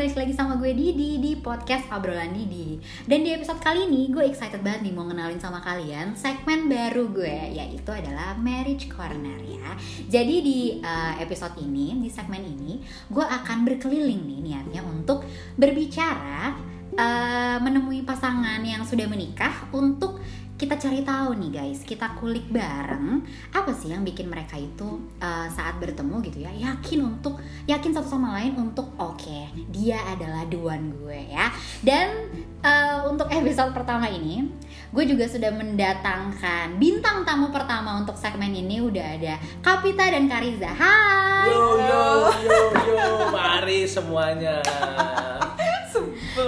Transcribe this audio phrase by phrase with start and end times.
[0.00, 2.80] balik lagi sama gue Didi di podcast Obrolan Didi.
[3.04, 7.12] Dan di episode kali ini gue excited banget nih mau ngenalin sama kalian segmen baru
[7.12, 9.76] gue Yaitu adalah Marriage Corner ya.
[10.08, 12.80] Jadi di uh, episode ini, di segmen ini
[13.12, 15.20] Gue akan berkeliling nih niatnya untuk
[15.60, 16.56] berbicara
[16.96, 20.16] uh, Menemui pasangan yang sudah menikah untuk
[20.60, 23.24] kita cari tahu nih guys, kita kulik bareng
[23.56, 28.20] apa sih yang bikin mereka itu uh, saat bertemu gitu ya yakin untuk yakin satu
[28.20, 31.48] sama lain untuk oke okay, dia adalah duan gue ya.
[31.80, 32.28] Dan
[32.60, 34.52] uh, untuk episode pertama ini
[34.92, 40.76] gue juga sudah mendatangkan bintang tamu pertama untuk segmen ini udah ada Kapita dan Kariza.
[40.76, 41.48] Hai.
[41.48, 42.04] Yo yo
[42.44, 44.60] yo yo, mari semuanya.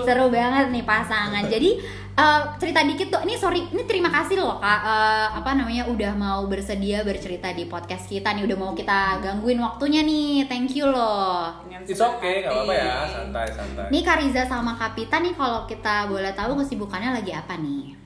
[0.04, 1.48] Seru banget nih pasangan.
[1.48, 5.89] Jadi Uh, cerita dikit tuh ini sorry ini terima kasih loh kak uh, apa namanya
[5.89, 10.77] udah mau bersedia bercerita di podcast kita nih udah mau kita gangguin waktunya nih thank
[10.77, 11.57] you loh
[11.88, 16.37] it's okay nggak apa-apa ya santai santai nih Kariza sama Kapita nih kalau kita boleh
[16.37, 17.96] tahu kesibukannya lagi apa nih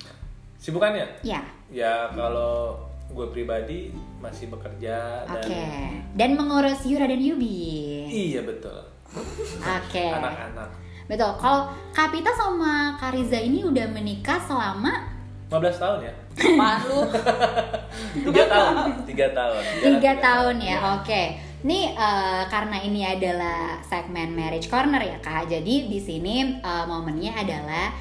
[0.63, 1.43] sibukannya ya
[1.75, 2.79] ya kalau
[3.11, 5.47] gue pribadi masih bekerja Oke.
[5.47, 6.03] Okay.
[6.19, 8.05] Dan mengurus Yura dan Yubi.
[8.11, 8.83] Iya betul.
[9.15, 9.89] Oke.
[9.89, 10.11] Okay.
[10.19, 10.86] Anak-anak.
[11.07, 11.33] Betul.
[11.39, 16.15] Kalau Kapita sama Kariza ini udah menikah selama 15 tahun ya?
[16.59, 17.01] Malu.
[18.27, 18.75] Tiga tahun.
[19.07, 19.63] Tiga tahun.
[19.79, 20.67] Tiga tahun ya.
[20.67, 20.77] ya.
[20.99, 21.07] Oke.
[21.07, 21.27] Okay.
[21.67, 25.47] Nih uh, karena ini adalah segmen marriage corner ya kak.
[25.47, 27.95] Jadi di sini uh, momennya adalah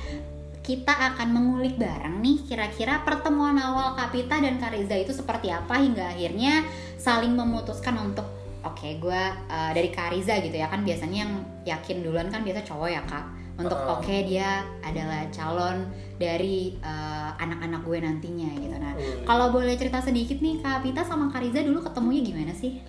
[0.65, 6.09] kita akan mengulik bareng nih kira-kira pertemuan awal Kapita dan Kariza itu seperti apa hingga
[6.09, 6.65] akhirnya
[6.97, 8.25] saling memutuskan untuk
[8.65, 12.65] oke okay, gue uh, dari Kariza gitu ya kan biasanya yang yakin duluan kan biasa
[12.65, 13.95] cowok ya kak untuk uh.
[13.95, 15.87] oke okay, dia adalah calon
[16.19, 19.23] dari anak eh, anak-anak gue nantinya gitu nah uh.
[19.23, 22.81] kalau boleh cerita sedikit nih Kak Pita sama Kariza dulu ketemunya gimana sih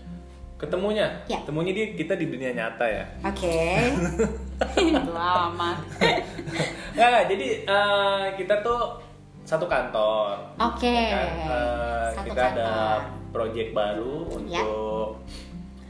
[0.57, 1.45] ketemunya ya.
[1.45, 3.93] ketemunya di kita di dunia nyata ya oke okay.
[5.17, 5.77] lama
[6.97, 9.05] nggak jadi uh, kita tuh
[9.45, 11.13] satu kantor oke okay.
[11.13, 11.51] ya kan?
[11.53, 12.57] uh, kita kantor.
[12.57, 12.71] ada
[13.31, 14.17] project baru
[14.49, 14.65] ya.
[14.65, 15.46] untuk ya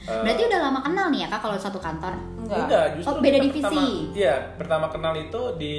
[0.07, 2.15] Berarti udah lama kenal nih ya kak kalau satu kantor?
[2.39, 2.59] Enggak.
[2.63, 3.87] Enggak, justru oh, beda divisi.
[4.15, 5.77] Iya, pertama kenal itu di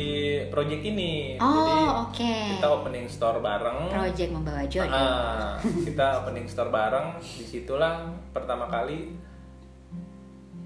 [0.52, 1.40] project ini.
[1.40, 2.20] Oh, oke.
[2.20, 2.60] Okay.
[2.60, 3.88] Kita opening store bareng.
[3.88, 4.92] Project membawa jodoh.
[4.92, 5.56] Uh,
[5.88, 7.08] kita opening store bareng.
[7.24, 9.16] Di situlah pertama kali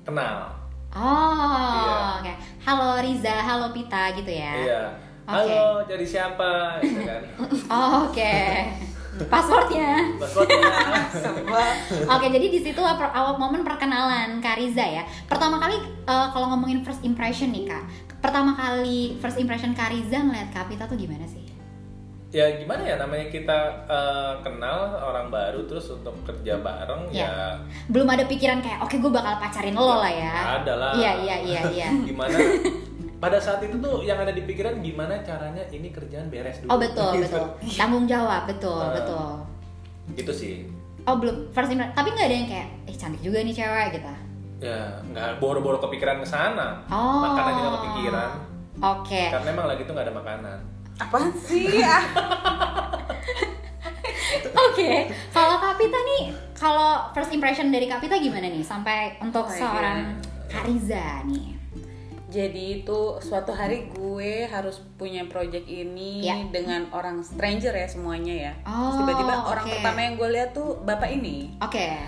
[0.02, 0.58] kenal.
[0.92, 1.94] Oh, iya.
[2.18, 2.26] oke.
[2.26, 2.36] Okay.
[2.66, 4.54] Halo Riza, halo Pita gitu ya.
[4.58, 4.84] Iya.
[5.22, 5.54] Okay.
[5.54, 6.82] Halo, jadi siapa?
[6.82, 7.22] Gitu kan.
[7.70, 8.18] oh, oke.
[8.18, 8.91] Okay
[9.28, 10.16] passwordnya.
[10.18, 10.64] Passwordnya.
[12.16, 15.04] Oke jadi di situ awal momen perkenalan Kariza ya.
[15.28, 15.76] Pertama kali
[16.08, 17.84] uh, kalau ngomongin first impression nih kak.
[18.24, 21.44] Pertama kali first impression Kariza ngeliat Kapita tuh gimana sih?
[22.32, 22.96] Ya gimana ya?
[22.96, 23.60] Namanya kita
[23.92, 27.36] uh, kenal orang baru terus untuk kerja bareng ya, ya.
[27.92, 30.64] Belum ada pikiran kayak oke okay, gue bakal pacarin lo lah ya.
[30.64, 30.92] ada lah.
[30.96, 31.90] Iya iya iya iya.
[32.08, 32.40] Gimana
[33.22, 36.74] pada saat itu tuh yang ada di pikiran gimana caranya ini kerjaan beres dulu.
[36.74, 37.30] Oh betul gitu.
[37.30, 37.46] betul.
[37.78, 39.30] Tanggung jawab betul uh, betul.
[40.18, 40.54] Gitu sih.
[41.06, 41.94] Oh belum first impression.
[41.94, 44.10] Tapi nggak ada yang kayak eh cantik juga nih cewek gitu.
[44.66, 46.82] Ya nggak boro-boro kepikiran ke sana.
[46.90, 47.22] Oh.
[47.22, 48.32] Makan aja nggak kepikiran.
[48.82, 49.06] Oke.
[49.06, 49.28] Okay.
[49.30, 50.58] Karena emang lagi tuh nggak ada makanan.
[50.98, 51.70] Apa sih?
[51.82, 52.06] Ah.
[54.72, 54.98] Oke, okay.
[55.36, 60.16] kalau Kapita nih, kalau first impression dari Kapita gimana nih sampai untuk oh, seorang
[60.48, 61.61] Kariza nih?
[62.32, 66.40] Jadi itu suatu hari gue harus punya project ini ya.
[66.48, 69.52] dengan orang stranger ya semuanya ya oh, terus tiba-tiba okay.
[69.52, 72.00] orang pertama yang gue lihat tuh bapak ini oke okay.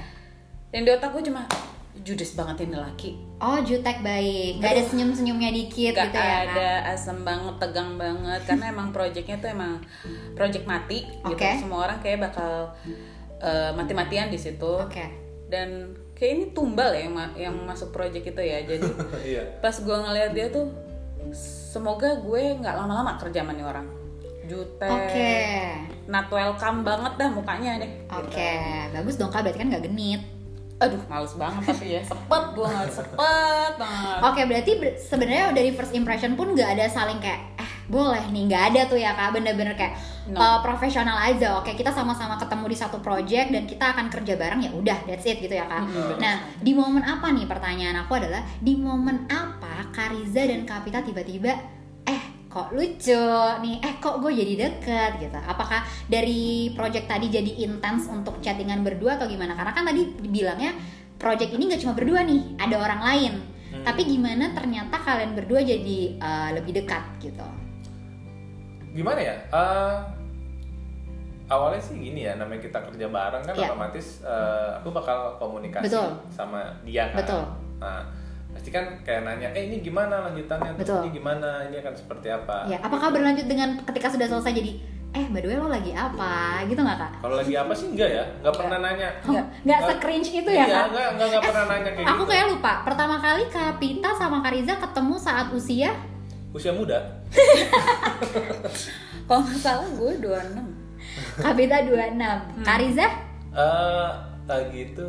[0.71, 1.43] dan di otak gue cuma
[2.01, 6.35] judes banget ini laki oh jutek baik gak ada senyum senyumnya dikit gak gitu ya
[6.49, 6.93] ada kan?
[6.97, 9.77] asem banget tegang banget karena emang projectnya tuh emang
[10.33, 11.59] project mati okay.
[11.59, 12.73] gitu semua orang kayak bakal
[13.43, 15.13] uh, mati-matian di situ okay.
[15.51, 18.87] dan kayak ini tumbal ya yang ma yang masuk project itu ya jadi
[19.35, 19.43] iya.
[19.59, 20.71] pas gue ngeliat dia tuh
[21.35, 23.87] semoga gue nggak lama-lama kerja sama nih orang.
[24.43, 24.91] Jutek.
[24.91, 25.87] Okay.
[26.07, 27.91] not welcome banget dah mukanya deh.
[28.11, 28.91] Oke okay.
[28.95, 29.43] bagus dong kak.
[29.43, 30.23] Berarti kan nggak genit.
[30.79, 32.01] Aduh males banget tapi ya.
[32.07, 34.19] Sepet gue nggak sepet banget.
[34.23, 37.51] Oke okay, berarti ber sebenarnya dari first impression pun nggak ada saling kayak
[37.87, 39.35] boleh nih nggak ada tuh ya kak.
[39.35, 39.93] Bener-bener kayak
[40.31, 40.39] no.
[40.39, 41.59] uh, profesional aja.
[41.59, 45.27] Oke kita sama-sama ketemu di satu project dan kita akan kerja bareng ya udah that's
[45.27, 45.83] it gitu ya kak.
[45.83, 46.17] Mm-hmm.
[46.19, 51.53] nah di momen apa nih pertanyaan aku adalah di momen apa Kariza dan Kapita tiba-tiba
[52.07, 53.25] eh kok lucu
[53.63, 53.75] nih?
[53.81, 55.11] Eh kok gue jadi deket?
[55.19, 55.39] gitu.
[55.39, 59.57] Apakah dari project tadi jadi intens untuk chattingan berdua atau gimana?
[59.57, 60.75] Karena kan tadi bilangnya
[61.17, 63.35] project ini gak cuma berdua nih ada orang lain.
[63.73, 63.81] Hmm.
[63.81, 67.41] tapi gimana ternyata kalian berdua jadi uh, lebih dekat gitu
[68.93, 69.97] gimana ya uh,
[71.49, 73.69] awalnya sih gini ya namanya kita kerja bareng kan yeah.
[73.69, 76.09] otomatis uh, aku bakal komunikasi Betul.
[76.31, 77.43] sama dia kan Betul.
[77.81, 78.01] nah
[78.53, 81.01] pasti kan kayak nanya eh ini gimana lanjutannya terus Betul.
[81.03, 84.71] ini gimana ini akan seperti apa Ya, apakah berlanjut dengan ketika sudah selesai jadi
[85.13, 87.11] eh by the way lo lagi apa gitu nggak kak?
[87.21, 90.73] kalau lagi apa sih enggak ya nggak pernah nanya Oh, nggak se-cringe itu ya iya,
[90.73, 90.85] kak?
[90.89, 92.73] enggak, enggak, enggak pernah nanya kayak Aku gitu kayak lupa.
[92.81, 95.93] Pertama kali Kak Pita sama Kak Riza ketemu saat usia
[96.53, 96.99] usia muda
[99.27, 102.63] Kalau nggak salah gue 26 Kak Pita 26.
[102.63, 103.07] Kak Riza?
[103.53, 104.09] eh
[104.43, 105.07] lagi itu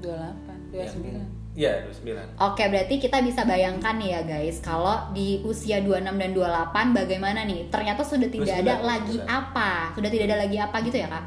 [0.00, 5.82] 28, 29 Iya, 29 Oke, berarti kita bisa bayangkan nih ya guys, kalau di usia
[5.82, 7.66] 26 dan 28 bagaimana nih?
[7.68, 9.26] Ternyata sudah tidak 29, ada lagi 29.
[9.26, 9.70] apa?
[9.98, 11.24] Sudah tidak ada lagi apa gitu ya, Kak?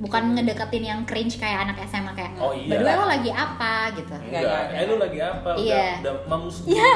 [0.00, 2.72] Bukan ngedeketin yang cringe kayak anak SMA kayak Oh, iya.
[2.74, 4.10] Way, lo lagi apa gitu.
[4.10, 4.74] Nggak, enggak nggak ada.
[4.74, 5.88] eh lu lagi apa udah Iya.
[6.00, 6.92] udah mums Iya.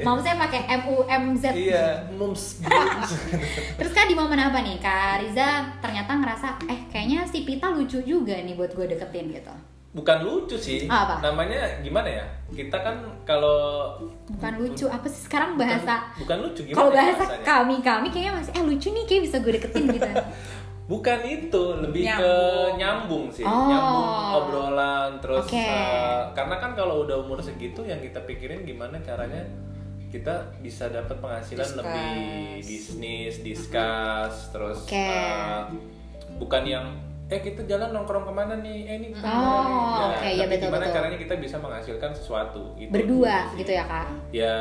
[0.00, 1.44] Iya, saya pakai M U M Z.
[1.52, 2.42] iya mums.
[3.78, 4.76] Terus Kak di momen apa nih?
[4.78, 5.48] Kak Riza
[5.78, 9.52] ternyata ngerasa eh kayaknya si Pita lucu juga nih buat gue deketin gitu.
[9.92, 11.20] bukan lucu sih Apa?
[11.20, 12.96] namanya gimana ya kita kan
[13.28, 13.92] kalau
[14.26, 17.44] Bukan lucu, apa sih sekarang bahasa bukan, bukan lucu gimana kalau ya bahasa bahasanya?
[17.44, 20.08] kami kami kayaknya masih eh lucu nih kayak bisa gue deketin gitu.
[20.92, 22.76] Bukan itu, lebih ke Nyambung.
[22.76, 23.64] nyambung sih, Oh.
[23.64, 25.56] nyambung obrolan terus Oke.
[25.56, 29.40] eh, karena kan kalau udah umur segitu yang kita pikirin gimana caranya
[30.06, 30.30] kita
[30.60, 31.78] bisa dapat penghasilan Discuss.
[31.78, 32.12] lebih
[32.62, 35.00] bisnis, discuss, terus Oke.
[35.00, 35.64] eh,
[36.36, 36.86] bukan yang
[37.26, 39.76] eh kita jalan nongkrong ke mana nih, eh ini kita Oh, nih?"
[40.12, 40.94] oke, ya betul, gimana betul.
[40.94, 43.64] caranya kita bisa menghasilkan sesuatu itu Berdua sih.
[43.64, 44.06] gitu ya kak.
[44.30, 44.56] Ya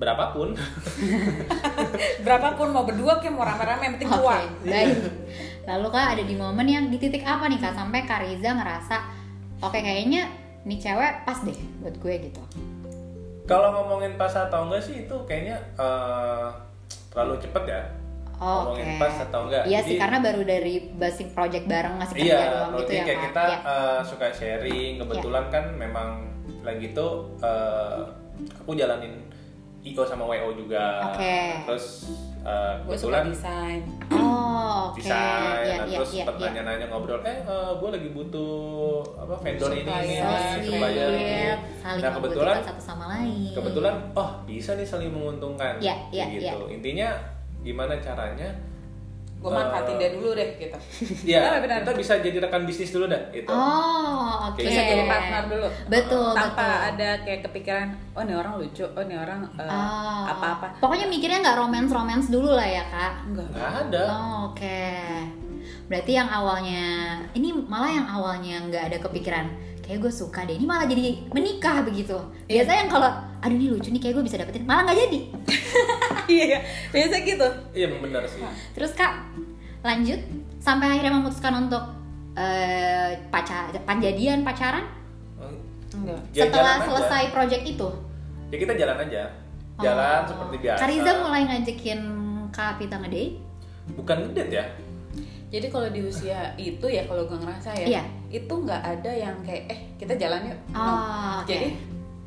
[0.00, 0.56] berapapun.
[2.24, 4.96] Berapapun mau berdua kayak mau rame-rame yang penting Oke, kuat baik.
[5.62, 8.96] Lalu kak ada di momen yang di titik apa nih kak sampai Kak Riza ngerasa
[9.60, 10.32] oke kayaknya
[10.62, 12.42] nih cewek pas deh buat gue gitu.
[13.44, 16.48] Kalau ngomongin pas atau enggak sih itu kayaknya eh,
[17.10, 17.82] terlalu cepet ya.
[18.40, 18.98] Oh, ngomongin Oke.
[18.98, 19.62] pas atau enggak.
[19.68, 23.02] Iya Jadi- sih karena baru dari basic project bareng ngasih kerja Iya, doang gitu ya
[23.04, 23.24] kayak kak.
[23.28, 23.58] kita Iya.
[23.60, 24.92] eh, suka sharing.
[24.96, 26.08] Kebetulan kan memang
[26.60, 28.00] lagi tuh eh,
[28.56, 29.28] aku jalanin
[29.80, 31.00] IO sama WO juga.
[31.08, 31.64] Oke.
[31.64, 31.86] Terus
[32.40, 33.80] eh, Gue kebetulan desain
[34.30, 35.00] Oh, oke.
[35.02, 36.44] desain, nah, iya, terus iya, sempat iya.
[36.52, 37.38] nanya-nanya ngobrol, eh
[37.76, 40.16] gue lagi butuh apa vendor ini ini,
[40.62, 41.08] Supplier.
[41.10, 41.34] Ini,
[41.80, 43.50] saling Nah kebetulan satu sama lain.
[43.50, 46.52] kebetulan oh bisa nih saling menguntungkan Iya, iya, Kayak iya.
[46.54, 47.08] gitu intinya
[47.60, 48.48] gimana caranya
[49.40, 50.76] Gue manfaatin Eh, dia dulu deh gitu
[51.32, 51.76] ya Benar, benar.
[51.80, 54.56] kita bisa jadi rekan bisnis dulu dah itu Oh, oke.
[54.56, 56.88] Kayak Bisa jadi partner dulu Betul, Tanpa betul.
[56.92, 60.24] ada kayak kepikiran Oh nih orang lucu Oh nih orang eh, Oh.
[60.26, 63.12] apa-apa Pokoknya mikirnya nggak romance-romance dulu lah ya kak.
[63.26, 64.84] Enggak nggak ada Oh, Oke.
[65.86, 66.84] Berarti yang awalnya
[67.32, 69.46] ini malah yang awalnya nggak ada kepikiran
[69.90, 70.54] kayak gue suka deh.
[70.54, 72.14] Ini malah jadi menikah begitu.
[72.46, 75.20] Biasanya yang kalau aduh ini lucu nih kayak gue bisa dapetin malah nggak jadi.
[76.30, 76.60] Iya iya.
[76.88, 77.42] Biasa gitu
[77.74, 78.38] iya benar sih
[78.70, 79.18] Terus kak
[79.82, 80.14] lanjut
[80.56, 81.82] sampai akhirnya memutuskan untuk
[82.32, 84.86] eh pacar panjadian pacaran
[85.90, 86.86] Enggak Ya, setelah aja.
[86.86, 87.88] selesai project itu.
[88.46, 89.26] ya kita jalan aja
[89.76, 90.28] jalan Oh.
[90.28, 92.00] seperti biasa Kariza mulai ngajakin
[92.50, 93.34] Kak Pita ngedate.
[93.94, 94.64] bukan ngedate ya
[95.50, 98.02] Jadi kalau di usia itu ya kalau gue ngerasa ya Iya.
[98.30, 100.78] Itu nggak ada yang kayak Eh kita jalan yuk No.
[100.78, 100.94] Oh,
[101.42, 101.50] oke.
[101.50, 101.68] Jadi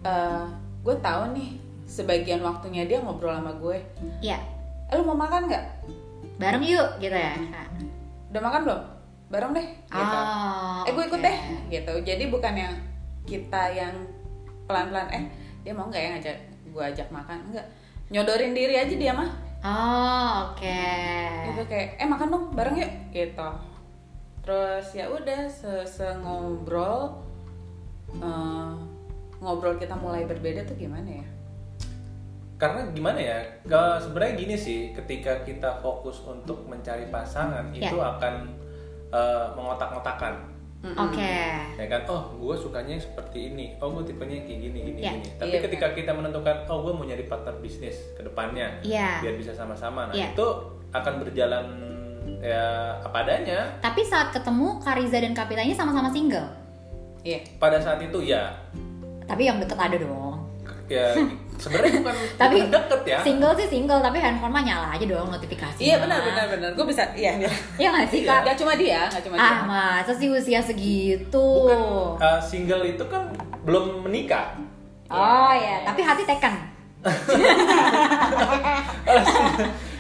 [0.04, 0.44] eh,
[0.84, 1.50] gue tahu nih
[1.84, 3.80] Sebagian waktunya dia ngobrol sama gue
[4.20, 4.40] Iya,
[4.88, 5.66] Eh lu mau makan nggak?
[6.34, 7.38] bareng yuk gitu ya.
[8.28, 8.82] Udah makan belum?
[9.30, 10.18] Bareng deh gitu.
[10.18, 11.26] Oh, eh gue ikut oke.
[11.26, 11.38] deh
[11.70, 12.74] gitu jadi bukan yang
[13.24, 13.94] kita yang
[14.66, 15.24] pelan-pelan eh
[15.62, 16.38] dia mau nggak ya ngajak
[16.68, 17.66] gue ajak makan enggak
[18.10, 19.30] nyodorin diri aja dia mah
[19.64, 20.80] Oh, oke.
[21.48, 23.50] gitu kayak eh makan dong bareng yuk gitu
[24.44, 27.16] terus ya udah se, -se ngobrol
[28.20, 28.74] eh,
[29.40, 31.28] ngobrol kita mulai berbeda tuh gimana ya
[32.60, 33.40] karena gimana ya
[34.00, 37.88] sebenarnya gini sih ketika kita fokus untuk mencari pasangan Ya.
[37.88, 38.52] itu akan
[39.16, 40.53] eh, mengotak-ngotakan
[40.84, 41.32] Oke.
[41.74, 45.00] ya kan oh gue sukanya yang seperti ini oh gue tipenya yang kayak gini gini
[45.00, 45.12] Iya.
[45.14, 49.24] gini tapi Iya, ketika kita menentukan oh gue mau nyari partner bisnis ke depannya Iya.
[49.24, 50.32] biar bisa sama-sama nah Iya.
[50.32, 50.48] itu
[50.92, 51.66] akan berjalan
[52.38, 52.66] ya
[53.00, 56.52] apa adanya Tapi saat ketemu Kariza dan Kapitanya sama-sama single.
[57.22, 58.52] iya pada saat itu ya
[59.24, 60.33] Tapi yang deket ada dong.
[60.86, 61.16] Ya
[61.56, 65.28] sebenarnya bukan Tapi bukan deket ya Single sih single, tapi handphone mah nyala aja dong
[65.28, 65.80] notifikasi.
[65.80, 68.30] iya benar benar benar gue bisa iya iya Iya nggak sih Iya.
[68.30, 68.42] kak?
[68.44, 71.46] nggak cuma dia nggak cuma Ah dia masa sih usia segitu?
[71.62, 71.80] bukan
[72.18, 74.60] uh, single itu kan belum menikah
[75.08, 76.58] Oh ya, tapi hati tekan.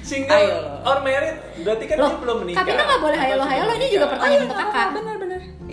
[0.04, 0.84] single Ayo.
[0.84, 4.08] or married berarti kan Loh, dia belum menikah Kapita nggak boleh sudah hayalo ini juga
[4.10, 4.76] pertanyaan untuk nggak kakak.
[4.76, 5.23] apa-apa, benar benar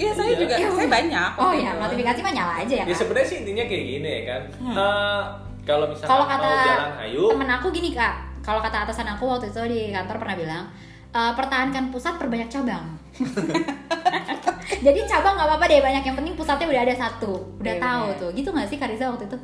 [0.00, 0.38] iya saya Iya.
[0.38, 0.92] juga Iya, saya iya.
[0.92, 2.97] banyak Oh ya, notifikasi mah nyala aja ya ya kak.
[2.97, 4.42] sebenarnya sih intinya kayak gini ya kan
[4.73, 5.23] Eh,
[5.62, 6.16] kalau misalnya Hmm.
[6.16, 9.61] Kalau kata mau jalan ayo temen aku gini kak, kalau kata atasan aku waktu itu
[9.66, 10.64] di kantor pernah bilang,
[11.11, 12.87] "Eh, pertahankan pusat perbanyak cabang.
[14.80, 18.04] Jadi cabang nggak apa-apa deh banyak yang penting pusatnya udah ada satu, udah Iya, tahu
[18.07, 18.19] bener.
[18.19, 18.30] tuh.
[18.33, 19.37] Gitu nggak sih Kariza waktu itu?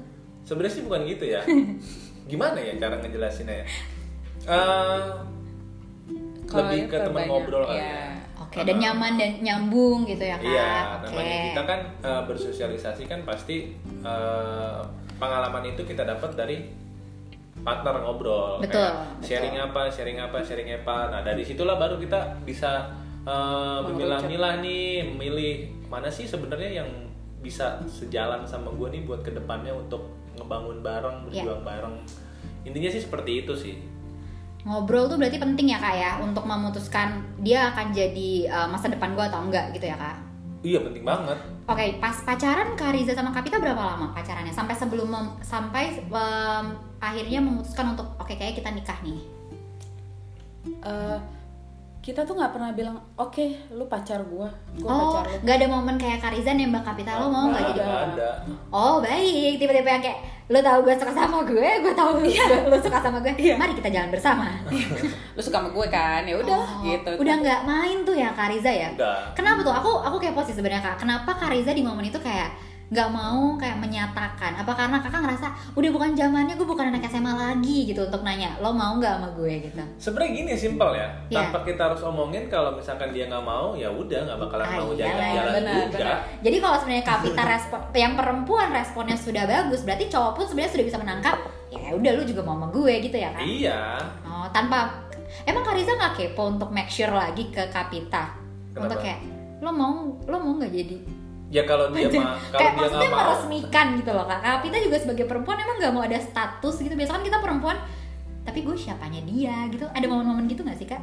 [0.43, 1.41] Sebenarnya sih bukan gitu ya.
[2.31, 3.67] Gimana ya cara ngejelasinnya ya?
[4.47, 5.03] Eh,
[6.47, 7.91] Kalau lebih ke teman ngobrol kali iya.
[8.09, 8.16] ya.
[8.57, 10.49] Oke, dan nyaman dan nyambung gitu ya kak.
[10.49, 11.05] Iya, Oke.
[11.13, 14.79] namanya kita kan eh, bersosialisasi kan pasti eh,
[15.21, 16.65] pengalaman itu kita dapat dari
[17.61, 18.65] partner ngobrol.
[18.65, 19.29] Betul, Kayak betul.
[19.29, 20.97] Sharing apa, sharing apa, sharing apa.
[21.13, 22.89] Nah dari situlah baru kita bisa
[23.29, 25.53] eh, memilah-milah nih, memilih
[25.93, 26.89] mana sih sebenarnya yang
[27.45, 31.45] bisa sejalan sama gue nih buat ke depannya untuk ngebangun bareng, Iya.
[31.45, 31.97] berjuang bareng.
[32.65, 33.77] Intinya sih seperti itu sih.
[34.67, 39.15] Ngobrol tuh berarti penting ya kak ya untuk memutuskan dia akan jadi uh, masa depan
[39.15, 40.19] gue atau enggak gitu ya kak.
[40.67, 41.39] Iya penting banget.
[41.71, 44.51] Oke, pas pacaran Kak Riza sama Kapita berapa lama pacarannya?
[44.51, 46.67] Sampai sebelum mem- sampai em,
[46.99, 49.21] akhirnya memutuskan untuk oke kayak kita nikah nih.
[50.67, 51.19] Eh,
[52.03, 54.47] kita tuh nggak pernah bilang oke lu pacar gua
[54.79, 57.63] gua oh, pacar lu nggak ada momen kayak Kak Riza nembak Kapita lo mau nggak
[57.75, 57.83] jadi?
[57.83, 58.31] Ada.
[58.71, 62.23] Oh baik, tiba-tiba yang kayak lo tahu gue suka sama gue, gue tahu
[62.71, 64.47] lo suka sama gue, mari kita jalan bersama.
[65.35, 68.55] lu suka sama gue kan ya udah Oh, gitu Udah nggak main tuh ya Kak
[68.55, 68.91] Riza ya?
[68.95, 69.35] Udah.
[69.35, 69.75] Kenapa tuh?
[69.75, 71.03] Aku aku kayak posisi sebenarnya kak.
[71.03, 72.55] Kenapa Kak Riza di momen itu kayak
[72.87, 74.55] nggak mau kayak menyatakan?
[74.55, 78.55] Apa karena kakak ngerasa udah bukan zamannya gue bukan anak SMA lagi gitu untuk nanya
[78.57, 79.83] lo mau nggak sama gue gitu?
[79.99, 81.37] Sebenarnya gini simpel ya, Iya.
[81.43, 84.91] tanpa kita harus omongin kalau misalkan dia nggak mau, ya udah nggak bakalan Ah, mau
[84.93, 85.91] jalan-jalan juga.
[85.91, 86.17] benar.
[86.41, 90.87] Jadi kalau sebenarnya Kapita respon, yang perempuan responnya sudah bagus, berarti cowok pun sebenarnya sudah
[90.87, 91.37] bisa menangkap.
[91.69, 93.43] Ya udah lu juga mau sama gue gitu ya kan?
[93.43, 93.81] Iya.
[94.25, 94.95] Oh tanpa
[95.43, 98.31] emang Kak Riza nggak kepo untuk make sure lagi ke Kapita
[98.71, 98.87] Kenapa?
[98.87, 99.21] untuk kayak
[99.59, 100.97] lo mau lo mau nggak jadi
[101.57, 104.41] Ya kalau dia mah kalau kayak dia maksudnya mau, meresmikan gitu loh kak.
[104.45, 106.93] Kapita juga sebagai perempuan emang nggak mau ada status gitu.
[106.93, 107.77] Biasa kan kita perempuan
[108.45, 109.89] tapi gue siapanya dia gitu.
[109.89, 111.01] Ada momen-momen gitu nggak sih kak?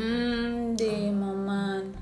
[0.00, 1.92] Hmm di momen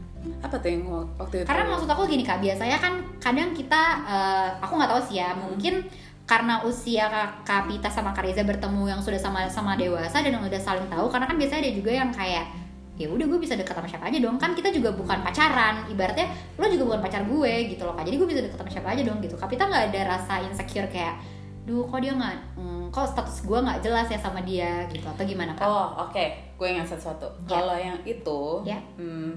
[0.42, 0.86] apa tuh yang
[1.18, 1.46] waktu itu?
[1.50, 2.38] Karena maksud aku gini kak.
[2.38, 5.34] Biasanya kan kadang kita eh, aku nggak tahu sih ya.
[5.34, 5.82] Mungkin
[6.26, 11.06] karena usia Kak Kapita sama Kariza bertemu yang sudah sama-sama dewasa dan udah saling tahu.
[11.06, 12.65] Karena kan biasanya ada juga yang kayak
[12.96, 14.36] ya udah gue bisa dekat sama siapa aja dong.
[14.36, 15.84] Kan kita juga bukan pacaran.
[15.86, 18.04] Ibaratnya lo juga bukan pacar gue gitu loh kak.
[18.04, 19.34] Jadi gue bisa dekat sama siapa aja dong gitu.
[19.34, 21.20] Kapita nggak ada rasa insecure kayak
[21.62, 25.04] duh kok dia nggak hmm, kok status gue nggak jelas ya sama dia gitu.
[25.04, 25.62] Atau gimana kak?
[25.62, 26.24] Oh oke.
[26.56, 27.28] Gue ingat sesuatu.
[27.44, 27.52] Ya.
[27.54, 28.80] kalau yang itu Ya.
[28.96, 29.34] hmm,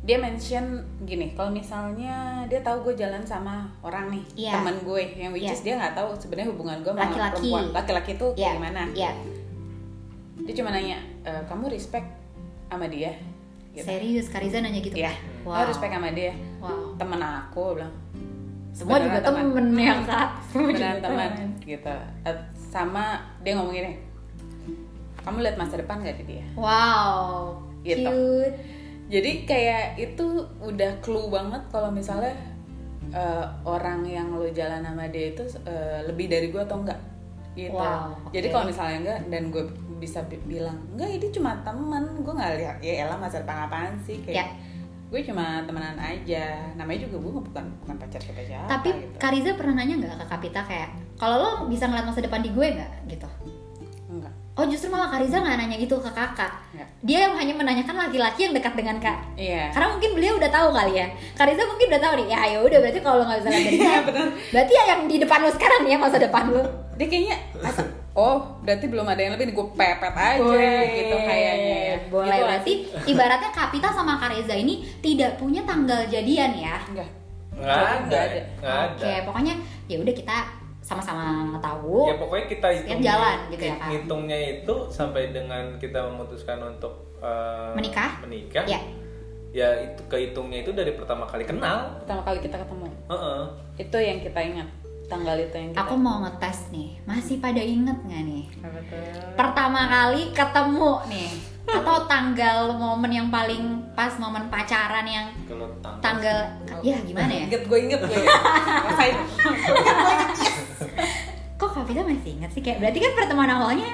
[0.00, 0.64] dia mention
[1.02, 4.52] gini kalau misalnya dia tahu gue jalan sama orang nih Iya.
[4.56, 5.52] teman gue yang which Iya.
[5.52, 7.34] is dia nggak tahu sebenarnya hubungan gue sama Laki-laki.
[7.50, 7.64] perempuan.
[7.74, 8.40] Laki-laki tuh ya.
[8.46, 8.82] kayak gimana?
[8.94, 9.12] Ya.
[10.40, 12.08] Dia cuma nanya "E, kamu respect
[12.70, 13.12] sama dia
[13.74, 13.86] gitu.
[13.86, 14.94] serius Kariza nanya gitu?
[14.94, 15.12] Iya.
[15.42, 15.62] wow.
[15.62, 16.34] Oh, respect sama dia.
[16.62, 16.94] Wow.
[16.96, 17.94] Temen aku bilang
[18.70, 20.28] semua juga Beneran temen ya kak.
[20.54, 21.32] Semua juga beneran teman
[21.66, 21.94] gitu.
[22.22, 23.04] Eh, sama
[23.42, 23.92] dia ngomong gini
[25.20, 26.46] kamu lihat masa depan gak di dia?
[26.56, 27.60] Wow.
[27.84, 28.08] Gitu.
[28.08, 28.56] cute.
[29.10, 30.26] Jadi kayak itu
[30.62, 32.32] udah clue banget kalau misalnya
[33.10, 37.00] eh, orang yang lo jalan sama dia itu eh, lebih dari gue atau enggak
[37.58, 37.74] gitu.
[37.74, 38.52] Wow, jadi oke.
[38.54, 39.64] kalau misalnya enggak dan gue
[40.00, 43.94] bisa bi- bilang enggak ini cuma teman gue nggak lihat ya elah masa depan apaan
[44.00, 44.18] sih?
[44.20, 44.46] Kayak Ya.
[45.06, 46.44] gue cuma temenan aja.
[46.72, 49.16] Namanya juga gue bukan bukan pacar siapa siapa tapi gitu.
[49.16, 52.66] Kariza pernah nanya nggak ke Kapita kayak kalau lo bisa ngeliat masa depan di gue
[52.72, 52.92] nggak?
[53.06, 53.28] Gitu.
[54.08, 54.32] Enggak.
[54.54, 56.52] Oh justru malah Kariza nggak nanya gitu ke kakak.
[56.72, 56.88] Nggak.
[57.00, 59.18] dia yang hanya menanyakan laki-laki yang dekat dengan kak.
[59.34, 59.68] Iya.
[59.70, 61.06] Karena mungkin beliau udah tahu kali ya.
[61.34, 63.76] Kariza mungkin udah tahu nih ya ya udah berarti kalau lo nggak bisa lihat dari
[63.76, 63.94] dia
[64.52, 66.62] berarti ya yang di depan lo sekarang ya masa depan lo.
[66.94, 67.36] Dia kayaknya
[68.14, 72.42] oh berarti belum ada yang lebih gue pepet aja Wih, gitu kayaknya ya boleh Gitu
[72.42, 72.72] berarti
[73.06, 77.10] ibaratnya Kapita sama Kariza ini tidak punya tanggal jadian ya enggak
[77.60, 78.40] nggak ada, ada.
[78.60, 78.96] nggak ada.
[78.96, 80.36] Oke, pokoknya ya udah kita
[80.80, 82.08] sama-sama tahu.
[82.08, 83.88] Ya pokoknya kita hitung jalan gitu ya, Kak.
[83.92, 88.24] Ngitungnya itu sampai dengan kita memutuskan untuk eh, Menikah?
[88.24, 88.64] Menikah.
[88.64, 88.80] Ya.
[89.50, 91.98] Ya itu kehitungnya itu dari pertama kali kenal.
[92.06, 93.42] pertama kali kita ketemu Heeh.
[93.82, 94.68] itu yang kita ingat
[95.10, 98.44] tanggal itu yang kita Aku mau ngetes nih, masih pada inget nggak nih?
[98.62, 99.34] Tuh?
[99.34, 101.30] Pertama kali ketemu nih,
[101.66, 105.98] atau tanggal momen yang paling pas momen pacaran yang Kalau tanggal.
[106.00, 106.38] tanggal,
[106.86, 107.44] ya gimana ya?
[107.50, 108.22] inget gue inget gue
[108.86, 109.16] rasain
[111.60, 112.62] Kok Kapita masih inget sih?
[112.64, 113.90] Kayak berarti kan pertemuan awalnya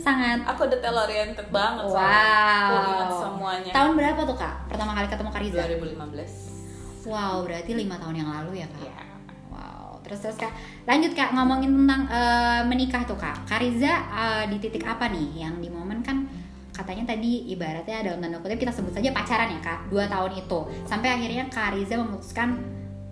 [0.00, 1.92] sangat aku detail oriented banget wow.
[1.92, 2.72] soalnya.
[2.72, 4.54] aku ingat semuanya Tahun berapa tuh kak?
[4.70, 5.60] Pertama kali ketemu Kariza?
[5.66, 8.84] 2015 Wow, berarti lima tahun yang lalu ya kak?
[8.84, 9.09] Iya.
[10.10, 10.50] Terus terus kak,
[10.90, 13.46] lanjut kak ngomongin tentang eh, menikah tuh kak.
[13.46, 15.46] Kariza eh, di titik apa nih?
[15.46, 16.26] Yang di momen kan
[16.74, 20.58] katanya tadi ibaratnya dalam tanda kutip kita sebut saja pacaran ya kak, dua tahun itu.
[20.82, 22.58] Sampai akhirnya Kariza memutuskan,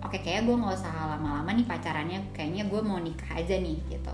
[0.03, 4.11] oke kayak gue nggak usah lama-lama nih pacarannya, kayaknya gue mau nikah aja nih gitu.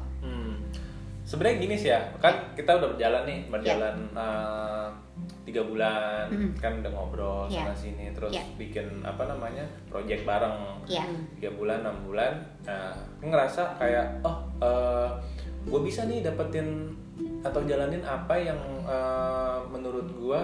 [1.25, 4.87] Sebenarnya gini sih ya kan kita udah berjalan nih berjalan eh,
[5.41, 6.53] tiga bulan Mhm.
[6.55, 7.65] kan udah ngobrol Iya.
[7.65, 8.45] sana sini terus Iya.
[8.55, 10.53] bikin apa namanya project bareng
[10.85, 11.01] ya
[11.33, 14.37] tiga bulan enam bulan nah aku ngerasa kayak oh
[15.65, 16.93] gue bisa nih dapetin
[17.41, 20.41] atau jalanin apa yang eh, menurut gue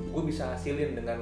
[0.00, 1.20] gue bisa hasilin dengan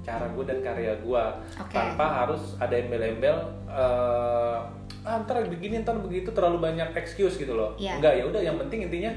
[0.00, 1.72] cara gue dan karya gue Oke.
[1.72, 3.36] tanpa harus ada embel-embel
[3.68, 4.58] eh,
[5.06, 7.74] ah ntar begini ntar begitu terlalu banyak excuse gitu loh.
[7.78, 8.02] Iya.
[8.02, 9.10] enggak ya udah yang penting intinya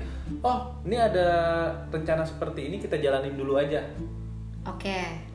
[0.45, 1.27] oh ini ada
[1.89, 3.81] rencana seperti ini kita jalanin dulu aja.
[4.67, 5.29] Oke.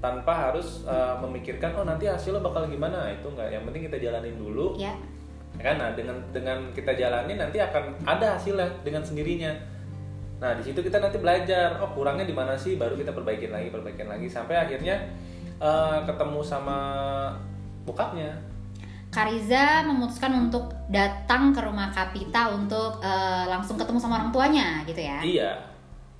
[0.00, 3.08] Tanpa harus uh, memikirkan oh nanti hasilnya bakal gimana.
[3.12, 4.76] Itu enggak yang penting kita jalanin dulu.
[4.76, 4.92] Ya
[5.58, 5.76] ya kan?
[5.80, 9.52] Nah dengan dengan kita jalanin nanti akan ada hasilnya dengan sendirinya.
[10.36, 12.76] Nah di situ kita nanti belajar oh kurangnya di mana sih?
[12.76, 15.00] Baru kita perbaikin lagi perbaikin lagi sampai akhirnya
[15.60, 16.78] uh, ketemu sama
[17.88, 18.36] bokapnya
[19.16, 25.00] Kariza memutuskan untuk datang ke rumah Kapita untuk eh, langsung ketemu sama orang tuanya gitu
[25.00, 25.52] ya iya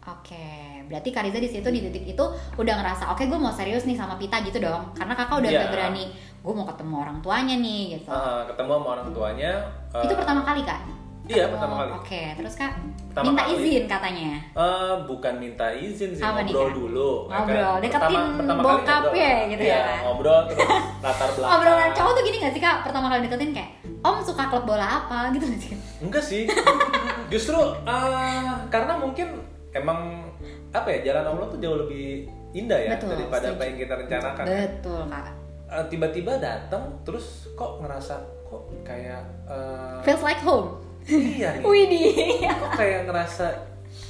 [0.06, 2.24] Oke, berarti Kariza di situ di titik itu
[2.54, 5.70] udah ngerasa oke gue mau serius nih sama Pita gitu dong, karena kakak udah agak
[5.74, 8.14] berani, gue mau ketemu orang tuanya nih gitu.
[8.14, 9.52] Uh, ketemu sama orang tuanya
[9.90, 10.78] uh, itu pertama kali kak?
[11.26, 12.72] Iya Oh, pertama kali Oke, terus kak
[13.08, 13.54] Pertama minta kali.
[13.56, 14.30] izin katanya.
[14.52, 16.76] Uh, bukan minta izin sih Apa nih, ngobrol Kak?
[16.76, 17.36] dulu ya kan?
[17.36, 19.14] Ngobrol, deketin kali bokap ngobrol.
[19.16, 19.98] ya, gitu ya, Iya, kan?
[20.02, 20.68] ngobrol terus
[20.98, 22.76] latar belakang Obrolan cowok tuh gini gak sih kak?
[22.82, 25.72] Pertama kali deketin kayak, Om suka klub bola apa gitu gak sih?
[25.98, 26.42] Enggak sih.
[27.32, 29.28] Justru uh, karena mungkin
[29.72, 30.22] emang
[30.70, 33.56] apa ya jalan Allah tuh jauh lebih indah ya Betul, daripada setuju.
[33.56, 34.44] apa yang kita rencanakan.
[34.46, 35.26] Betul kak.
[35.66, 38.14] Uh, tiba-tiba datang terus kok ngerasa
[38.44, 40.78] kok kayak uh, Feels like home.
[41.08, 41.62] Iya nih.
[41.62, 42.14] Widih.
[42.46, 43.46] Kok kayak ngerasa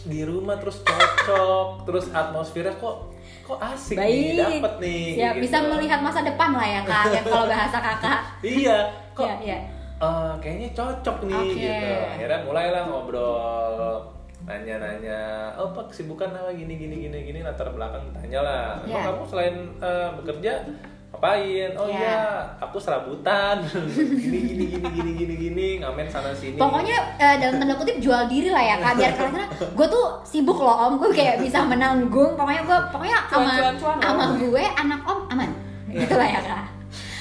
[0.07, 3.13] di rumah terus cocok, terus atmosfernya kok
[3.43, 4.63] kok asik nih, Baik.
[4.63, 5.05] dapet nih.
[5.15, 5.43] Ya gitu.
[5.47, 8.19] bisa melihat masa depan lah ya kak, yang kalau bahasa kakak.
[8.43, 8.79] Iya,
[9.13, 9.59] kok Iya, iya.
[9.97, 11.55] eh, kayaknya cocok nih Oke.
[11.55, 11.95] gitu.
[12.11, 14.03] Akhirnya mulailah ngobrol,
[14.43, 15.23] nanya-nanya,
[15.59, 18.65] oh pak kesibukan apa gini gini gini gini latar belakang tanya lah.
[18.83, 19.07] Emang Iya.
[19.11, 20.53] kamu selain eh, bekerja
[21.17, 21.71] ngapain?
[21.75, 21.97] Oh Iya.
[21.99, 22.21] iya,
[22.61, 23.65] aku serabutan,
[24.23, 26.61] gini gini gini gini gini gini, ngamen sana sini.
[26.61, 30.59] Pokoknya eh, dalam tanda kutip jual diri lah ya kak biar kalian gue tuh sibuk
[30.59, 34.31] loh om gue kayak bisa menanggung pokoknya gue pokoknya Cuan, sama cuan, cuan, Om.
[34.39, 35.51] gue anak om aman
[35.89, 36.65] gitu lah ya kak.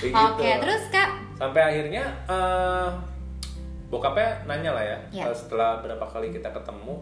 [0.06, 2.88] Oke terus kak sampai akhirnya eh,
[3.86, 5.24] bokapnya nanya lah ya, Iya.
[5.26, 7.00] eh, setelah berapa kali kita ketemu,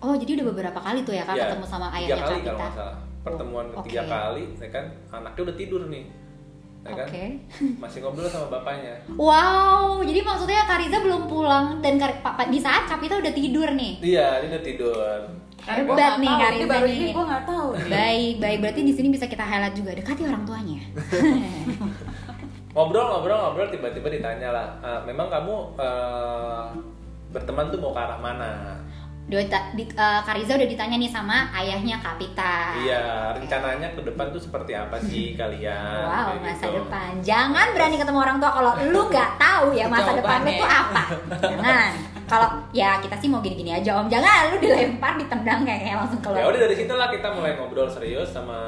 [0.00, 2.68] oh jadi udah beberapa kali tuh ya kak Ya, ketemu sama ayahnya kak kalau kita.
[2.72, 4.12] salah pertemuan Oh, ketiga oke.
[4.12, 6.04] kali ya kan anaknya udah tidur nih
[6.80, 7.24] ya kan Oke.
[7.82, 13.18] masih ngobrol sama bapaknya Wow jadi maksudnya Kariza belum pulang dan Kar- di saat Kapita
[13.18, 13.98] udah tidur nih.
[14.00, 15.18] iya dia udah tidur
[15.66, 17.74] Hebat nih, ini baru ini gue nggak tahu.
[17.90, 20.78] Baik baik berarti di sini bisa kita highlight juga dekati orang tuanya.
[22.70, 26.64] ngobrol ngobrol ngobrol tiba-tiba ditanya lah "Ah, memang kamu eh,
[27.32, 28.78] berteman tuh mau ke arah mana
[29.26, 32.78] Dota, di, eh, Kariza udah ditanya nih sama ayahnya Kapita.
[32.78, 36.78] iya rencananya ke depan tuh seperti apa sih kalian Wow, Kayak masa gitu.
[36.78, 37.10] depan.
[37.20, 41.02] Jangan berani ketemu orang tua kalau lu nggak tahu ya masa depan lu tuh apa.
[41.42, 41.90] Jangan.
[42.26, 44.06] Kalau ya kita sih mau gini-gini aja om.
[44.06, 46.38] Jangan lu dilempar, ditendang kayak kayak langsung keluar.
[46.38, 48.58] ya udah dari situ lah kita mulai ngobrol serius sama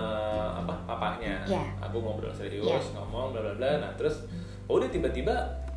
[0.54, 1.62] apa papahnya Iya.
[1.80, 2.98] aku ngobrol serius Iya.
[2.98, 4.26] ngomong bla bla bla nah terus
[4.66, 5.34] oh, udah tiba-tiba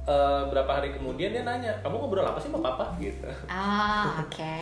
[0.07, 4.57] eh, berapa hari kemudian dia nanya kamu ngobrol apa sih sama papa gitu Ah, oke.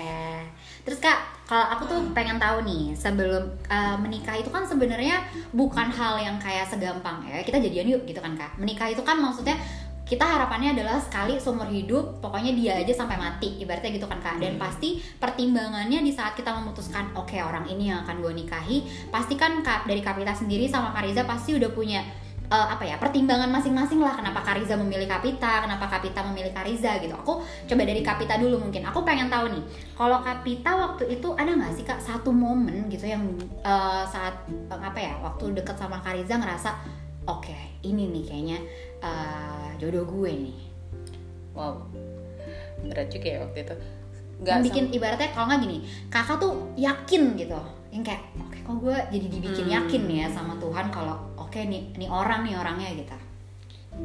[0.83, 5.21] Terus Kak, kalau aku tuh pengen tahu nih, sebelum uh, menikah itu kan sebenarnya
[5.53, 7.43] bukan hal yang kayak segampang ya.
[7.45, 8.57] Kita jadian yuk gitu kan Kak.
[8.57, 9.53] Menikah itu kan maksudnya
[10.09, 14.41] kita harapannya adalah sekali seumur hidup pokoknya dia aja sampai mati ibaratnya gitu kan kak
[14.41, 18.81] dan pasti pertimbangannya di saat kita memutuskan oke orang ini yang akan gue nikahi
[19.13, 22.01] pasti kan Kak, dari Kapita sendiri sama Kariza pasti udah punya
[22.49, 27.13] eh, apa ya pertimbangan masing-masing lah kenapa Kariza memilih Kapita kenapa Kapita memilih Kariza gitu.
[27.13, 28.81] Aku coba dari Kapita dulu mungkin.
[28.83, 33.05] Aku pengen tahu nih kalau Kapita waktu itu ada nggak sih kak satu momen gitu
[33.05, 33.21] yang
[33.61, 36.73] eh, saat eh, apa ya waktu deket sama Kariza ngerasa
[37.23, 38.57] oke ini nih kayaknya
[38.99, 40.57] eh, jodoh gue nih.
[41.49, 41.85] Wow,
[42.81, 43.75] berat juga ya waktu itu.
[44.39, 47.59] yang Nggak bikin sam- ibaratnya kalau nggak gini kakak tuh yakin gitu
[47.91, 49.75] yang kayak oke kok gue jadi dibikin Hmm.
[49.75, 51.17] yakin nih ya sama Tuhan kalau
[51.49, 53.17] oke nih nih orang nih orangnya gitu.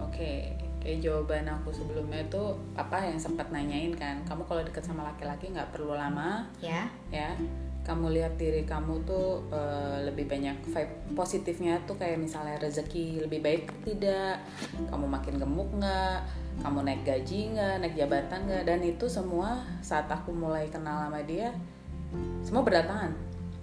[0.00, 2.40] Oke, kayak jawaban aku sebelumnya itu
[2.72, 6.88] apa yang sempat nanyain kan, kamu kalau deket sama laki-laki nggak perlu lama, ya.
[7.12, 7.36] ya.
[7.84, 13.44] Kamu lihat diri kamu tuh eh, lebih banyak vibe positifnya tuh kayak misalnya rezeki lebih
[13.44, 14.40] baik tidak,
[14.88, 16.24] kamu makin gemuk nggak,
[16.64, 21.20] kamu naik gaji nggak, naik jabatan nggak, dan itu semua saat aku mulai kenal sama
[21.28, 21.52] dia,
[22.40, 23.12] semua berdatangan,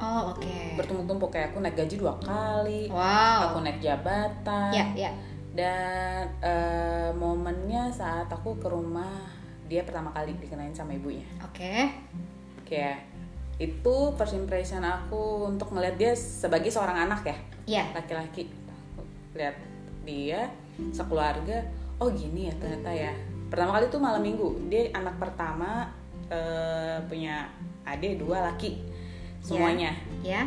[0.01, 0.55] oh oke.
[0.75, 3.53] Bertumpuk-tumpuk kayak aku naik gaji dua kali, wow.
[3.53, 5.11] aku naik jabatan, ya ya.
[5.53, 9.29] Dan eh, momennya saat aku ke rumah
[9.69, 11.23] dia pertama kali dikenalin sama ibunya.
[11.45, 11.87] Oke.
[12.67, 13.03] kayak
[13.59, 17.37] itu first impression aku untuk ngeliat dia sebagai seorang anak ya.
[17.67, 17.83] Iya.
[17.93, 18.49] laki-laki.
[19.37, 19.55] Lihat
[20.01, 20.49] dia
[20.89, 21.61] sekeluarga
[22.01, 23.13] oh gini ya ternyata ya.
[23.51, 24.71] Pertama kali tuh malam minggu.
[24.71, 25.91] Dia anak pertama
[26.31, 27.51] eh, punya
[27.85, 29.00] adik dua laki
[29.41, 30.45] semuanya Ya.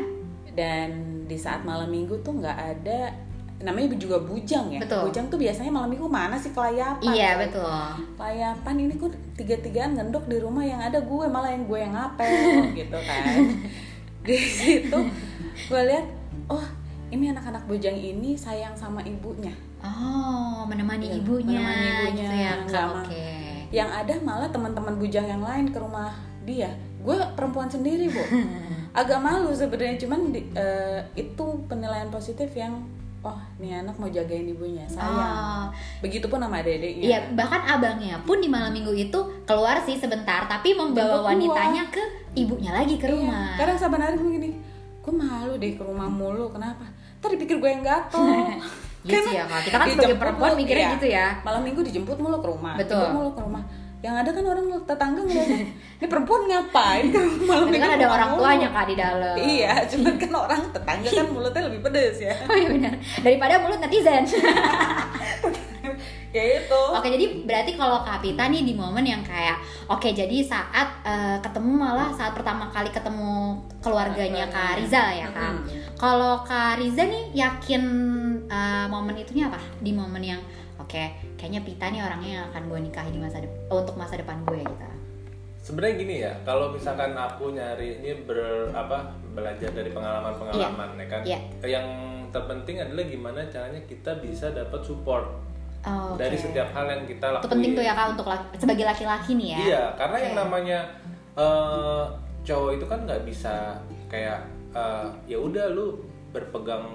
[0.52, 0.90] dan
[1.24, 3.10] di saat malam minggu tuh nggak ada
[3.56, 5.08] namanya juga bujang ya Betul.
[5.08, 7.40] bujang tuh biasanya malam minggu mana sih kelayapan Iya, coy.
[7.42, 7.80] betul.
[8.14, 12.28] kelayapan ini kok tiga-tigaan ngendok di rumah yang ada gue malah yang gue yang ngapel
[12.76, 13.24] gitu kan
[14.22, 14.98] di situ
[15.64, 16.06] gue lihat
[16.46, 16.62] oh
[17.08, 22.52] ini anak-anak bujang ini sayang sama ibunya Oh, menemani Iya, ibunya, menemani ibunya, gitu ya,
[22.56, 23.26] ma- Oke.
[23.68, 26.08] yang ada malah teman-teman bujang yang lain ke rumah
[26.42, 26.72] dia
[27.04, 28.22] gue perempuan sendiri bu
[29.00, 32.80] agak malu sebenarnya cuman di- eh, itu penilaian positif yang
[33.20, 35.64] oh nih anak mau jagain ibunya sayang Oh,
[36.00, 39.16] begitupun sama adek-adeknya Iya, bahkan abangnya pun di malam minggu itu
[39.48, 42.04] keluar sih sebentar, tapi membawa wanitanya ke
[42.36, 43.76] ibunya lagi ke Iya, rumah.
[43.76, 44.50] saban hari gue gini
[45.04, 46.88] gue malu deh ke rumah mulu kenapa
[47.20, 48.24] ntar dipikir gue yang gatel
[49.04, 49.44] Iya sih ya.
[49.44, 50.94] Kita kan sebagai perempuan mikirnya iya.
[50.96, 51.26] gitu ya.
[51.44, 52.96] malam minggu dijemput mulu ke rumah Betul.
[52.96, 53.62] dijemput mulu ke rumah
[54.04, 55.64] yang ada kan orang tetangga ngeliatnya
[56.04, 57.08] ini perempuan ngapain
[57.48, 59.34] malam minggu kan ada orang mulu?" tuanya kak di dalam.
[59.40, 62.94] iya cuman kan orang tetangga kan mulutnya lebih pedes ya Oh iya benar.
[63.24, 64.28] Daripada mulut netizen.
[66.34, 69.54] ya itu Oke, jadi berarti kalau Kapita nih di momen yang kayak
[69.86, 75.64] oke, jadi saat eh, ketemu malah saat pertama kali ketemu keluarganya Kak Rizal ya, Kak.
[75.94, 77.82] Kalau Kak Riza nih yakin
[78.50, 79.62] eh, momen itunya apa?
[79.80, 80.42] Di momen yang
[80.84, 84.36] oke, kayaknya Pita nih orangnya yang akan gue nikahi di masa depan untuk masa depan
[84.44, 84.86] gue gitu.
[85.58, 88.38] sebenarnya gini ya kalau misalkan aku nyari ini ber
[88.70, 91.38] apa belajar dari pengalaman-pengalaman ya kan Iya.
[91.64, 91.88] yang
[92.28, 95.24] terpenting adalah gimana caranya kita bisa dapat support
[95.82, 96.42] Oh, dari oke.
[96.42, 99.48] setiap hal yang kita lakuin Itu penting tuh ya Kak untuk laki- sebagai laki-laki nih
[99.48, 99.58] ya.
[99.58, 100.24] Iya, karena Oke.
[100.24, 100.78] yang namanya
[101.34, 102.04] eh,
[102.42, 103.54] cowok itu kan nggak bisa
[104.06, 106.88] kayak eh, ya udah lu berpegang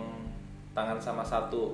[0.71, 1.73] tangan sama satu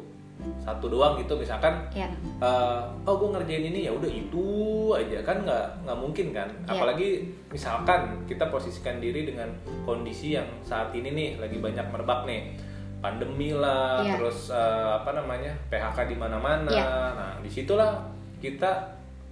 [0.59, 2.09] satu doang gitu misalkan Iya.
[2.39, 4.45] eh, oh gue ngerjain ini ya udah itu
[4.91, 6.71] aja kan nggak nggak mungkin kan Iya.
[6.73, 7.09] apalagi
[7.47, 9.49] misalkan kita posisikan diri dengan
[9.83, 12.53] kondisi yang saat ini nih lagi banyak merebak nih
[12.99, 14.17] pandemi lah Iya.
[14.17, 16.85] terus eh, apa namanya PHK di mana-mana Iya.
[17.13, 18.01] nah di situlah
[18.39, 18.71] kita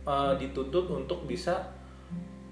[0.04, 1.58] eh, dituntut untuk bisa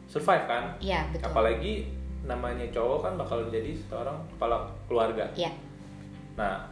[0.07, 1.27] survive kan Iya, betul.
[1.27, 1.73] apalagi
[2.21, 5.51] namanya cowok kan bakal jadi seorang kepala keluarga Iya.
[6.35, 6.70] nah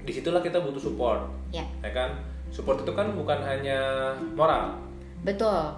[0.00, 1.64] di situlah kita butuh support Iya.
[1.82, 2.10] ya kan
[2.48, 4.74] support itu kan bukan hanya moral
[5.22, 5.76] Betul.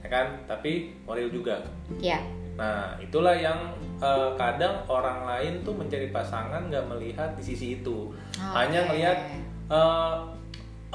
[0.00, 1.58] ya kan tapi moral juga
[1.98, 2.20] Iya.
[2.56, 3.58] nah itulah yang
[3.96, 8.88] eh, kadang orang lain tuh mencari pasangan nggak melihat di sisi itu hanya Oke.
[8.94, 9.18] melihat
[9.66, 10.14] eh,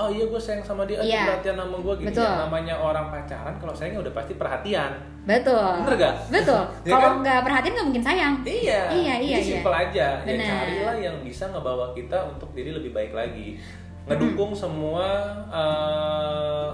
[0.02, 1.06] oh iya gue sayang sama dia Iya.
[1.06, 2.26] dia perhatian sama gue gitu Betul.
[2.26, 5.86] yang namanya orang pacaran kalau sayang udah pasti perhatian Betul.
[5.86, 6.16] Bener gak?
[6.34, 6.62] Betul.
[6.82, 7.22] Ya Kalau kan?
[7.22, 8.34] nggak perhatiin nggak mungkin sayang.
[8.42, 9.38] Iya, Iya, iya, Jadi iya.
[9.54, 10.08] simpel aja.
[10.18, 10.50] Ya Bener.
[10.50, 13.62] carilah yang bisa ngebawa kita untuk diri lebih baik lagi.
[14.10, 15.06] Ngedukung semua
[15.46, 16.68] eh,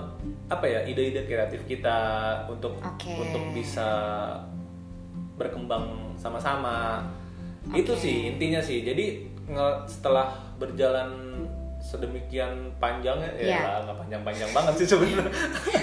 [0.47, 1.99] apa ya ide-ide kreatif kita
[2.47, 3.11] untuk Oke.
[3.19, 3.83] untuk bisa
[5.35, 7.03] berkembang sama-sama.
[7.67, 7.83] Oke.
[7.83, 8.81] Itu sih intinya sih.
[8.81, 9.27] Jadi
[9.85, 11.11] setelah berjalan
[11.79, 13.57] sedemikian panjangnya Iya.
[13.57, 15.31] ya nggak panjang-panjang banget sih sebenarnya.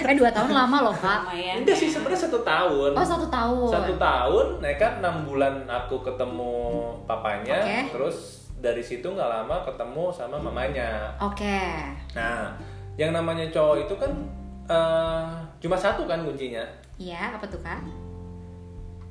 [0.05, 1.19] Eh dua tahun lama loh kak.
[1.25, 3.69] lumayan Udah sih sebenarnya satu tahun Oh satu tahun.
[3.69, 6.55] satu tahun ya kan enam bulan aku ketemu
[7.03, 7.79] papanya Oke.
[7.91, 8.17] terus
[8.55, 11.59] dari situ nggak lama ketemu sama mamanya Oke.
[12.11, 12.53] nah
[12.95, 14.11] yang namanya cowok itu kan
[14.65, 15.25] eh,
[15.59, 16.63] cuma satu kan kuncinya
[16.95, 17.83] Iya apa tuh kak?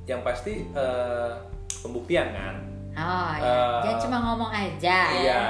[0.04, 1.30] yang pasti eh,
[1.80, 2.54] pembuktian kan
[2.94, 3.42] Oh ya.
[3.42, 4.98] Eh, Jangan cuma ngomong aja.
[5.12, 5.42] iya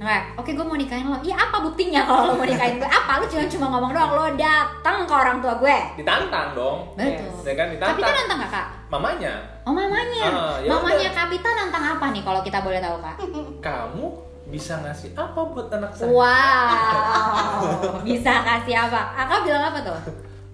[0.00, 1.20] Nggak, oke gue mau nikahin lo.
[1.20, 2.88] Iya apa buktinya kalau lo mau nikahin gue?
[2.88, 3.20] Apa?
[3.20, 4.10] Lu cuma cuma ngomong doang.
[4.10, 5.76] Lo datang ke orang tua gue.
[5.94, 7.28] ditantang dong Betul.
[7.44, 8.66] ya kan ditantang Kapita nantang gak kak?
[8.88, 9.32] mamanya
[9.62, 10.24] Oh mamanya.
[10.58, 11.12] Ya mamanya udah.
[11.14, 13.16] Kapita nantang apa nih kalau kita boleh tahu kak?
[13.60, 14.06] kamu
[14.48, 18.00] bisa ngasih apa buat anak saya Wow.
[18.02, 19.00] Bisa kasih apa?
[19.14, 20.00] Kakak bilang apa tuh?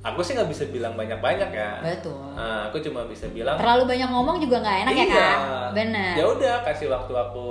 [0.03, 2.15] aku sih nggak bisa bilang banyak-banyak ya Betul.
[2.33, 5.15] Nah, aku cuma bisa bilang Terlalu banyak ngomong juga nggak enak ya Iya.
[5.15, 5.39] kak?
[5.73, 6.13] Bener.
[6.15, 7.49] Ya udah kasih waktu aku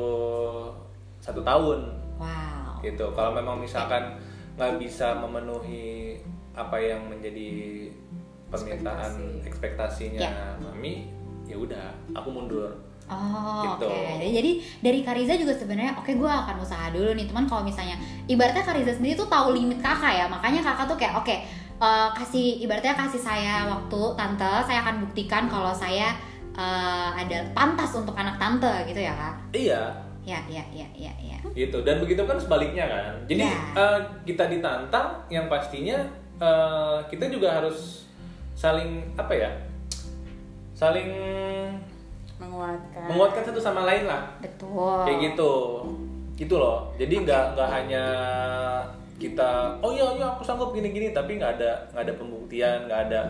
[1.25, 1.89] satu tahun
[2.21, 2.85] Wow.
[2.85, 3.09] gitu.
[3.11, 4.13] Kalau memang misalkan
[4.53, 6.21] nggak bisa memenuhi
[6.53, 7.89] apa yang menjadi
[8.47, 10.53] permintaan ekspektasinya Ya.
[10.61, 11.09] mami,
[11.43, 12.71] ya udah aku mundur.
[13.05, 13.85] Oh, Gitu.
[13.85, 14.25] oke.
[14.33, 17.29] Jadi dari Kariza juga sebenarnya oke gue akan usaha dulu nih.
[17.29, 20.25] Teman kalau misalnya ibaratnya Kariza sendiri tuh tahu limit kakak ya.
[20.25, 21.35] Makanya kakak tuh kayak oke
[21.75, 26.15] eh, kasih ibaratnya kasih saya waktu tante, saya akan buktikan kalau saya
[26.55, 29.35] eh, ada pantas untuk anak tante gitu ya kak.
[29.51, 29.81] Iya,
[30.25, 31.38] Ya, ya, ya, ya, ya.
[31.53, 31.85] gitu.
[31.85, 33.13] Dan begitu kan sebaliknya kan.
[33.29, 33.61] Jadi Ya.
[33.77, 36.01] eh, kita ditantang, yang pastinya
[36.35, 38.03] eh, kita juga harus
[38.55, 39.51] saling apa ya
[40.71, 41.11] saling
[42.35, 45.53] menguatkan menguatkan satu sama lain lah betul kayak gitu
[46.35, 48.05] gitu loh jadi nggak nggak hanya
[49.15, 53.01] kita oh iya iya aku sanggup gini gini tapi nggak ada nggak ada pembuktian nggak
[53.11, 53.21] ada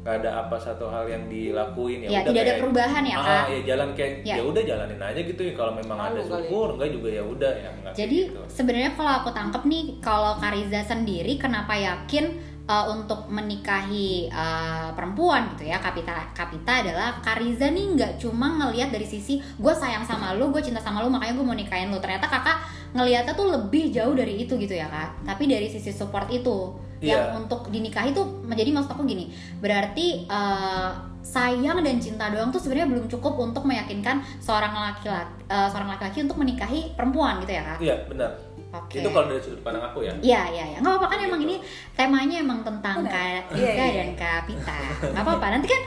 [0.00, 3.24] nggak ada apa satu hal yang dilakuin Ya, udah tidak ada kayak, perubahan ya, ah,
[3.24, 3.44] Kak?
[3.52, 4.34] ya jalan kayak Ya.
[4.40, 6.28] ya udah jalanin aja gitu ya kalau memang ada Malu kali.
[6.48, 8.40] syukur enggak juga ya udah ya enggak Jadi gitu.
[8.48, 12.24] sebenarnya kalau aku tangkap nih, kalau Kariza sendiri kenapa yakin
[12.64, 15.76] uh, untuk menikahi uh, perempuan gitu ya?
[15.76, 20.62] Kapita Kapita adalah Kariza nih nggak cuma ngelihat dari sisi gue sayang sama lu, gue
[20.64, 22.00] cinta sama lu, makanya gue mau nikahin lu.
[22.00, 22.56] Ternyata kakak
[22.90, 25.22] ngelihatnya tuh lebih jauh dari itu gitu ya kak.
[25.24, 27.32] Tapi dari sisi support itu yang Iya.
[27.34, 32.92] untuk dinikahi tuh menjadi maksud aku gini, berarti uh, sayang dan cinta doang tuh sebenarnya
[32.92, 37.78] belum cukup untuk meyakinkan seorang laki-laki uh, seorang laki-laki untuk menikahi perempuan gitu ya kak.
[37.80, 38.32] iya benar
[38.70, 39.00] Oke.
[39.00, 40.76] itu kalau dari sudut pandang aku ya Iya, iya, iya.
[40.78, 41.48] Nggak apa-apa kan emang Gitu.
[41.50, 41.56] ini
[41.92, 42.96] temanya emang tentang.
[43.02, 43.92] Kak Iya, Iza iya.
[44.04, 44.78] dan Kak Pita.
[45.10, 45.46] Nggak apa-apa.
[45.56, 45.82] Nanti kan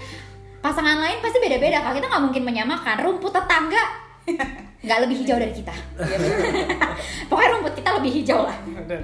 [0.59, 1.77] pasangan lain pasti beda-beda.
[1.79, 2.95] Kak kita nggak mungkin menyamakan.
[2.99, 3.83] Rumput tetangga
[4.83, 5.71] nggak lebih hijau dari kita.
[7.29, 8.57] Pokoknya rumput kita lebih hijau lah.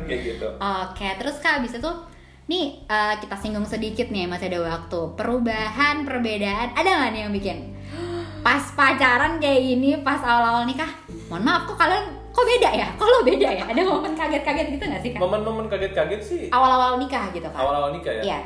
[0.04, 1.92] kayak gitu Oke, terus Kak abis itu
[2.46, 5.00] nih eh, kita singgung sedikit nih masih ada waktu.
[5.16, 7.58] Perubahan, perbedaan ada nggak nih yang bikin?
[8.40, 10.88] Pas pacaran kayak gini, pas awal-awal nikah,
[11.28, 12.88] mohon maaf kok kalian kok beda ya?
[12.96, 13.64] Kok lo beda ya?
[13.66, 15.20] Ada momen kaget-kaget gitu nggak sih Kak?
[15.20, 17.56] momen-momen kaget-kaget sih Awal-awal nikah gitu Kak?
[17.56, 18.40] awal-awal nikah ya Iya.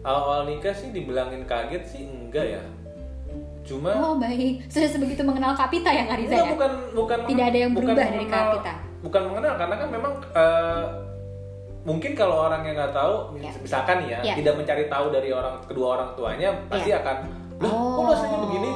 [0.00, 2.62] awal-awal nikah sih dibilangin kaget sih enggak ya
[3.64, 6.44] cuma Oh baik, sudah sebegitu mengenal Kapita ya Kak Riza ya?
[6.46, 8.72] bukan bukan Tidak ada yang bukan berubah dari mengenal- Kapita.
[9.00, 10.84] bukan mengenal karena kan memang eh,
[11.82, 13.50] mungkin kalau orang yang nggak tahu Ya.
[13.58, 14.34] misalkan ya, Ya.
[14.34, 17.00] tidak mencari tahu dari orang kedua orang tuanya pasti Ya.
[17.00, 17.16] akan
[17.56, 18.06] loh kok Oh.
[18.10, 18.70] rasanya begini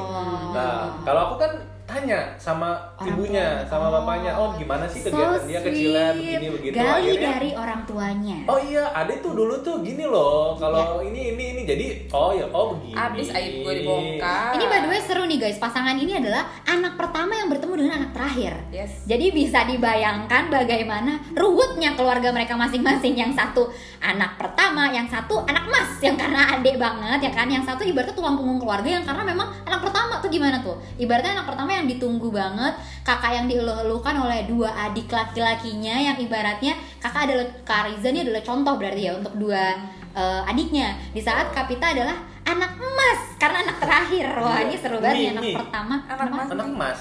[0.51, 1.53] nah kalau aku kan
[1.89, 3.65] tanya sama Orang ibunya tuanya.
[3.65, 3.93] sama Oh.
[3.97, 8.37] bapaknya oh gimana sih So kegiatan dia kecilan begini begitu Gali akhirnya dari orang tuanya.
[8.45, 12.45] oh iya ada tuh dulu tuh gini loh kalau ini ini ini jadi oh ya
[12.47, 14.53] oh begini Abis aib gue dibongkar.
[14.53, 17.93] Ini by the way seru nih guys, pasangan ini adalah anak pertama yang bertemu dengan
[17.97, 18.53] anak terakhir.
[18.69, 18.93] Yes.
[19.05, 23.15] Jadi bisa dibayangkan bagaimana ruwetnya keluarga mereka masing-masing.
[23.15, 23.63] Yang satu
[23.99, 27.47] anak pertama, yang satu anak mas, yang karena adik banget ya kan.
[27.47, 30.77] Yang satu ibaratnya tulang punggung keluarga yang karena memang anak pertama tuh gimana tuh?
[30.99, 32.75] Ibaratnya anak pertama yang ditunggu banget,
[33.07, 38.75] kakak yang dieluh-elukan oleh dua adik laki-lakinya yang ibaratnya kakak adalah Kariza ini adalah contoh
[38.75, 39.79] berarti ya untuk dua
[40.13, 40.99] eh, adiknya.
[41.15, 44.27] Di saat Kapita adalah anak emas karena anak terakhir.
[44.43, 45.55] Wah, ini seru banget nih Mi, anak mi.
[45.55, 45.95] pertama.
[46.11, 46.49] Anak emas.
[46.51, 47.01] anak emas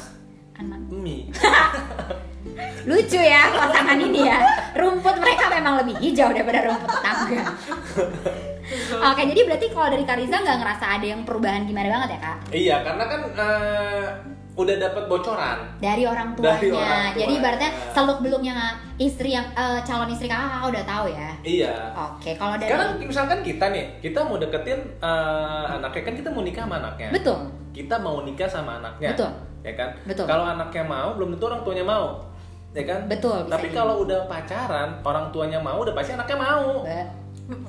[0.58, 1.30] Anak mie
[2.90, 4.40] lucu ya pasangan ini ya
[4.74, 7.44] rumput mereka memang lebih hijau daripada rumput tetangga
[9.12, 12.38] oke jadi berarti kalau dari Kariza nggak ngerasa ada yang perubahan gimana banget ya kak
[12.56, 14.06] iya karena kan eh,
[14.58, 17.38] udah dapat bocoran dari orang tuanya Dari orang jadi tuanya.
[17.38, 18.54] ibaratnya seluk beluknya
[18.98, 22.90] istri yang eh, calon istri kakak kakak udah tahu ya iya oke kalau dari Sekarang
[23.00, 27.10] misalkan kita nih, kita mau deketin eh, anaknya kan kita mau nikah sama anaknya.
[27.14, 27.38] betul
[27.70, 29.14] Kita mau nikah sama anaknya.
[29.14, 29.30] Betul.
[29.62, 29.90] Ya kan?
[30.02, 30.26] Betul.
[30.26, 32.06] Kalau anaknya mau, belum tentu orang tuanya mau.
[32.74, 33.06] Ya kan?
[33.06, 33.78] Betul, Tapi jadi.
[33.78, 36.82] kalau udah pacaran, orang tuanya mau, udah pasti anaknya mau.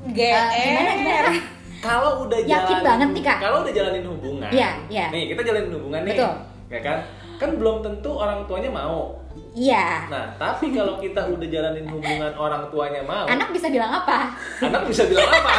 [0.09, 0.49] GR.
[0.49, 1.31] Eh, gimana gimana
[1.79, 3.39] Kalau udah Yakin jalanin, banget nih, Kak.
[3.39, 4.49] Kalau udah jalanin hubungan.
[4.51, 5.07] Iya, iya.
[5.13, 6.13] Nih, kita jalanin hubungan nih.
[6.17, 6.33] Betul.
[6.69, 6.99] Ya kan?
[7.41, 9.17] Kan belum tentu orang tuanya mau.
[9.55, 14.35] iya Nah, tapi kalau kita udah jalanin hubungan orang tuanya mau, anak bisa bilang apa
[14.59, 15.55] anak bisa bilang apa?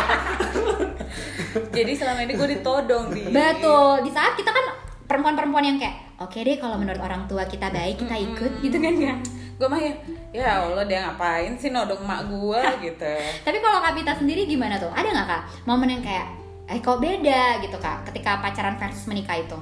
[1.75, 3.31] Jadi selama ini gue ditodong di.
[3.31, 4.75] betul di saat kita kan
[5.07, 8.95] perempuan-perempuan yang kayak oke deh kalau menurut orang tua kita baik kita ikut gitu kan
[8.99, 9.15] ya
[9.59, 9.91] Gue mah ya,
[10.31, 13.15] ya Allah dia ngapain sih nodong mak gue gitu.
[13.43, 14.87] Tapi kalau Kapita sendiri gimana tuh?
[14.87, 16.31] Ada nggak kak momen yang kayak
[16.69, 19.59] eh kok beda gitu kak ketika pacaran versus menikah itu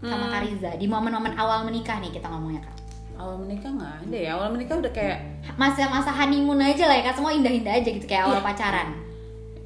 [0.00, 0.32] sama Hmm.
[0.32, 2.76] Kariza di momen-momen awal menikah nih kita ngomongnya kak
[3.14, 5.18] Awal menikah nggak ada ya, awal menikah udah kayak
[5.54, 8.46] masa-masa honeymoon aja lah ya kak semua indah-indah aja gitu kayak awal Iya.
[8.48, 8.88] pacaran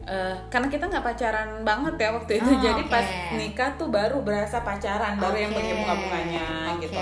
[0.05, 2.90] eh, karena kita nggak pacaran banget ya waktu itu, Oh, jadi oke.
[2.90, 5.59] pas nikah tuh baru berasa pacaran, baru yang Oke.
[5.59, 6.83] pakai bunga-bunganya Oke.
[6.83, 6.99] gitu,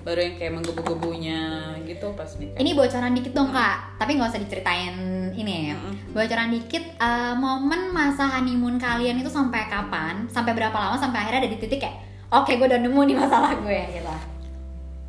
[0.00, 1.40] baru yang kayak menggebu-gebunya
[1.84, 2.56] gitu pas nikah.
[2.56, 4.96] Ini bocoran dikit dong kak, tapi nggak usah diceritain
[5.32, 5.76] ini ya.
[5.76, 6.14] Mm-mm.
[6.14, 10.24] Bocoran dikit, eh, momen masa honeymoon kalian itu sampai kapan?
[10.26, 10.96] Sampai berapa lama?
[10.96, 11.96] Sampai akhirnya ada di titik kayak,
[12.34, 14.14] oke gue udah nemu nih masalah gue gitu.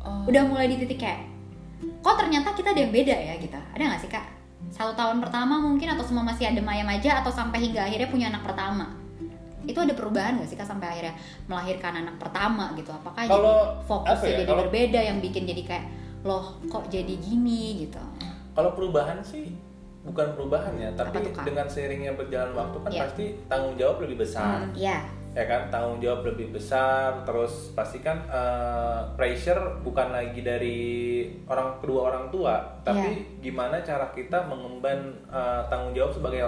[0.06, 0.22] Oh.
[0.30, 1.26] Udah mulai di titik kayak,
[1.98, 3.58] kok ternyata kita ada yang beda ya gitu.
[3.74, 4.26] Ada nggak sih kak?
[4.70, 8.26] Satu tahun pertama mungkin atau semua masih ada ayam aja atau sampai hingga akhirnya punya
[8.30, 8.94] anak pertama?
[9.66, 11.14] Itu ada perubahan gak sih kak sampai akhirnya
[11.50, 12.94] melahirkan anak pertama gitu?
[12.94, 15.86] Apakah Kalau, jadi fokusnya apa ya, jadi kalau- berbeda yang bikin jadi kayak
[16.22, 18.02] loh kok jadi gini gitu?
[18.54, 19.50] Kalau perubahan sih
[20.06, 23.02] bukan perubahan ya, tapi tuh, dengan seiringnya berjalan waktu kan Iya.
[23.02, 24.70] pasti tanggung jawab lebih besar.
[24.70, 24.74] Hmm.
[24.78, 24.98] Iya.
[25.36, 30.80] Ya kan tanggung jawab lebih besar terus pastikan eh, pressure bukan lagi dari
[31.44, 34.96] orang kedua orang tua tapi gimana cara kita mengemban
[35.28, 36.40] eh, tanggung jawab sebagai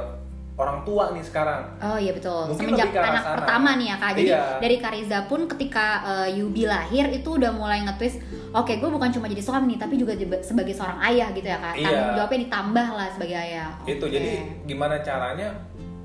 [0.57, 2.51] orang tua nih sekarang Oh iya betul.
[2.51, 3.37] Mungkin Semenjak anak sana.
[3.38, 4.11] pertama nih ya kak.
[4.11, 4.42] Jadi Iya.
[4.59, 8.18] dari Kariza pun ketika eh, Yubi lahir itu udah mulai nge-twist.
[8.51, 11.74] Oke, gue bukan cuma jadi suami nih, tapi juga sebagai seorang ayah gitu ya kak.
[11.77, 11.87] Iya.
[11.87, 13.68] Tanggung jawabnya ditambah lah sebagai ayah.
[13.87, 14.11] itu Oke.
[14.11, 14.31] jadi
[14.66, 15.48] gimana caranya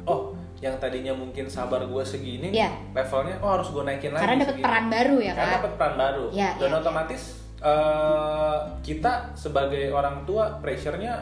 [0.05, 0.32] oh
[0.63, 2.71] yang tadinya mungkin sabar gue segini Iya.
[2.95, 5.57] levelnya oh harus gue naikin lagi karena dapat peran baru ya karena kak.
[5.59, 7.21] dapat peran baru Iya, dan iya, otomatis
[7.59, 11.13] eh, kita sebagai orang tua pressure-nya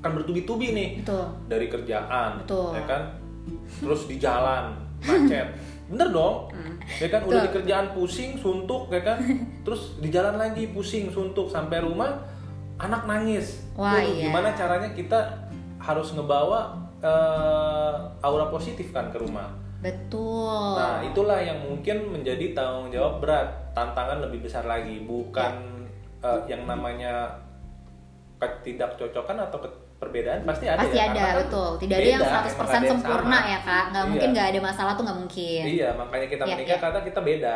[0.00, 1.24] akan bertubi-tubi nih Betul.
[1.46, 2.72] dari kerjaan Betul.
[2.76, 3.02] ya kan
[3.80, 5.48] terus di jalan macet
[5.90, 6.52] bener dong
[7.00, 7.44] ya kan udah Betul.
[7.44, 9.18] di kerjaan pusing suntuk ya kan
[9.64, 12.20] terus di jalan lagi pusing suntuk sampai rumah
[12.76, 14.28] anak nangis Wah, Tuh, iya.
[14.28, 17.59] gimana caranya kita harus ngebawa eh,
[18.20, 19.48] aura positif kan ke rumah
[19.80, 20.76] Betul.
[20.76, 25.56] Nah, itulah yang mungkin menjadi tanggung jawab berat, tantangan lebih besar lagi, bukan
[26.20, 26.28] Ya.
[26.28, 27.32] eh, yang namanya
[28.36, 30.80] ketidakcocokan atau ke- perbedaan pasti ada.
[30.80, 31.70] Pasti ya, ada, kan betul.
[31.78, 33.48] Tidak ada yang beda, 100% ada yang sempurna sama.
[33.48, 33.84] ya kak.
[33.86, 34.10] Nggak Iya.
[34.12, 35.62] mungkin nggak ada masalah tuh nggak mungkin.
[35.66, 36.82] Iya, makanya kita Iya, menikah iya.
[36.82, 37.54] karena kita beda.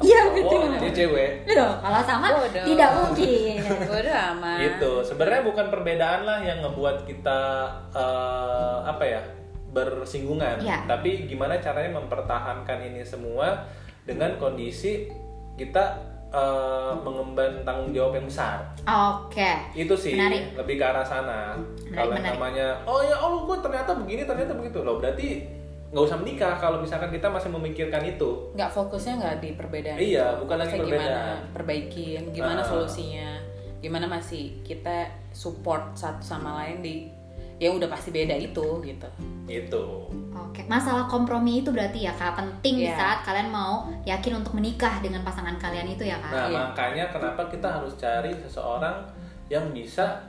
[0.00, 0.62] Iya, betul.
[0.80, 1.30] Dia cewek.
[1.44, 1.70] Betul.
[1.76, 2.64] Kalau sama Bodoh.
[2.64, 3.54] tidak mungkin.
[3.90, 4.58] Bodoh amat.
[4.58, 4.92] Gitu.
[5.04, 7.40] Sebenarnya bukan perbedaan lah yang ngebuat kita
[7.92, 9.22] eh, apa ya
[9.70, 10.82] bersinggungan, Iya.
[10.84, 13.62] tapi gimana caranya mempertahankan ini semua
[14.02, 15.06] dengan kondisi
[15.54, 18.62] kita eh, mengemban tanggung jawab yang besar.
[18.80, 19.50] Oke.
[19.74, 20.54] Itu sih Menarik.
[20.54, 21.58] lebih ke arah sana.
[21.88, 24.96] Kalau namanya, oh ya Allah, gue ternyata begini, ternyata begitu loh.
[24.96, 25.42] Berarti
[25.90, 28.54] nggak usah menikah kalau misalkan kita masih memikirkan itu.
[28.54, 30.40] nggak fokusnya nggak di perbedaan Iya, itu.
[30.40, 31.02] bukan lagi perbedaan.
[31.02, 32.68] gimana perbaikin gimana Ah.
[32.68, 33.30] solusinya
[33.80, 34.96] gimana masih kita
[35.30, 36.94] support satu sama lain di
[37.60, 39.08] yang udah pasti beda itu gitu
[39.44, 40.06] Itu.
[40.30, 42.94] Oke, masalah kompromi itu berarti ya kak penting di Iya.
[42.94, 46.30] saat kalian mau yakin untuk menikah dengan pasangan kalian itu ya kak.
[46.30, 46.54] Nah, Iya.
[46.56, 49.10] makanya kenapa kita harus cari seseorang
[49.46, 50.22] yang bisa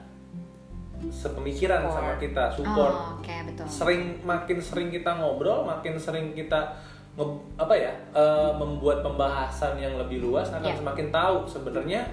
[1.04, 1.96] sepemikiran Support.
[1.96, 2.94] sama kita, support.
[2.94, 3.65] Oh, Oke betul.
[3.65, 6.78] Sering makin sering kita ngobrol, makin sering kita
[7.13, 10.78] nge- apa ya eh, membuat pembahasan yang lebih luas akan Iya.
[10.78, 12.06] semakin tahu sebenarnya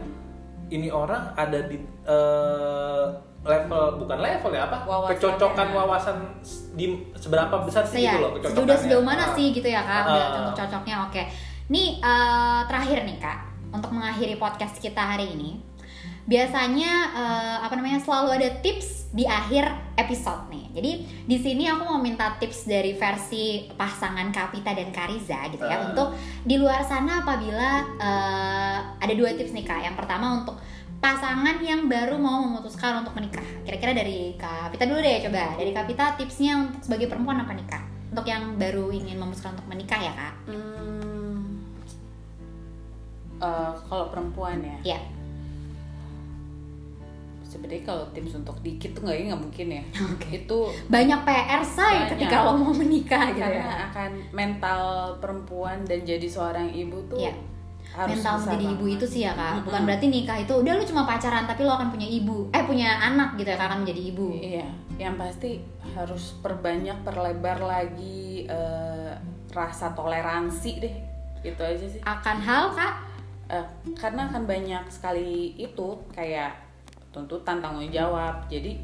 [0.69, 3.05] ini orang ada di eh,
[3.41, 5.15] level bukan level ya apa Wawasannya.
[5.15, 8.83] kecocokan wawasan s- di seberapa besar sih Saya, gitu loh sudah kecocokannya.
[8.83, 9.33] sejauh mana Ah.
[9.33, 10.03] sih gitu ya kak?
[10.05, 10.33] Udah Ah.
[10.33, 11.23] contoh cocoknya oke.
[11.69, 13.39] Nih eh, terakhir nih kak,
[13.71, 15.61] untuk mengakhiri podcast kita hari ini,
[16.25, 20.69] biasanya eh, apa namanya selalu ada tips di akhir episode nih.
[20.71, 20.93] Jadi
[21.25, 25.87] di sini aku mau minta tips dari versi pasangan Kapita dan Kariza gitu ya Ah.
[25.87, 29.81] untuk di luar sana apabila eh, ada dua tips nih kak.
[29.83, 30.61] Yang pertama untuk
[30.99, 33.45] pasangan yang baru mau memutuskan untuk menikah.
[33.63, 35.55] Kira-kira dari Kapita dulu deh coba.
[35.55, 37.83] Dari Kapita tipsnya untuk sebagai perempuan apa nih kak?
[38.09, 40.35] Untuk yang baru ingin memutuskan untuk menikah ya kak?
[40.47, 41.63] Hmm,
[43.39, 45.01] eh, kalau perempuan ya Ya.
[47.43, 49.83] sebenarnya kalau tips untuk dikit tuh nggak nggak mungkin ya
[50.13, 50.29] Oke.
[50.39, 52.09] itu Banyak PR say Banyak.
[52.13, 53.77] ketika lo mau menikah gitu karena ya.
[53.89, 54.83] akan mental
[55.17, 57.33] perempuan dan jadi seorang ibu tuh Iya.
[57.99, 59.67] Harus Mental menjadi ibu itu sih ya kak.
[59.67, 62.47] Bukan berarti nikah itu udah lu cuma pacaran tapi lo akan punya ibu.
[62.55, 64.27] Eh punya anak gitu ya kak akan menjadi ibu.
[64.39, 64.69] Iya,
[65.03, 65.59] yang pasti
[65.99, 69.13] harus perbanyak, perlebar lagi eh,
[69.51, 70.95] rasa toleransi deh,
[71.43, 71.99] itu aja sih.
[72.07, 72.95] Akan hal kak?
[73.51, 73.67] Eh,
[73.99, 76.55] karena akan banyak sekali itu kayak
[77.11, 78.79] tuntutan tanggung jawab, jadi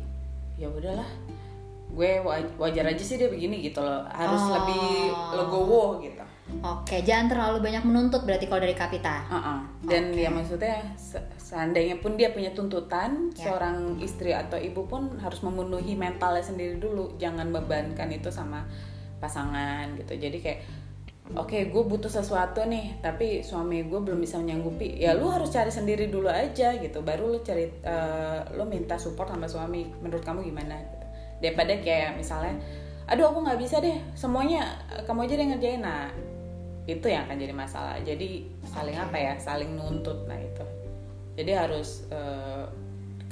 [0.56, 1.06] ya udahlah,
[1.92, 4.56] gue waj- wajar aja sih dia begini gitu loh, harus Oh.
[4.56, 6.23] lebih legowo gitu.
[6.44, 9.24] Oke, jangan terlalu banyak menuntut berarti kalau dari Kapita.
[9.32, 9.60] Uh-uh.
[9.80, 10.24] Dan Oke.
[10.24, 13.48] ya maksudnya se- seandainya pun dia punya tuntutan, Ya.
[13.48, 18.68] seorang istri atau ibu pun harus memenuhi mentalnya sendiri dulu, jangan bebankan itu sama
[19.24, 20.20] pasangan gitu.
[20.20, 20.60] Jadi kayak
[21.32, 25.72] oke gue butuh sesuatu nih, tapi suami gue belum bisa menyanggupi, ya lu harus cari
[25.72, 29.88] sendiri dulu aja gitu, baru lu cari eh, lu minta support sama suami.
[30.04, 30.76] Menurut kamu gimana?
[30.76, 31.06] Gitu.
[31.40, 32.60] Daripada kayak misalnya,
[33.08, 34.76] aduh aku nggak bisa deh, semuanya
[35.08, 35.80] kamu aja deh ngerjain.
[35.80, 36.12] Nah
[36.84, 40.64] itu yang akan jadi masalah jadi saling apa ya saling nuntut nah itu
[41.34, 42.68] jadi harus eh,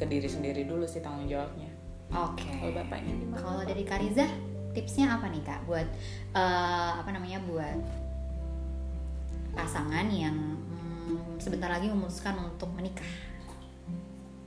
[0.00, 1.68] ke diri sendiri dulu sih tanggung jawabnya
[2.12, 2.48] Oke.
[2.48, 4.28] kalau bapaknya gimana Kalau dari Kariza,
[4.76, 5.88] tipsnya apa nih kak buat
[6.32, 7.80] eh, apa namanya buat
[9.52, 13.04] pasangan yang hmm, sebentar lagi memutuskan untuk menikah?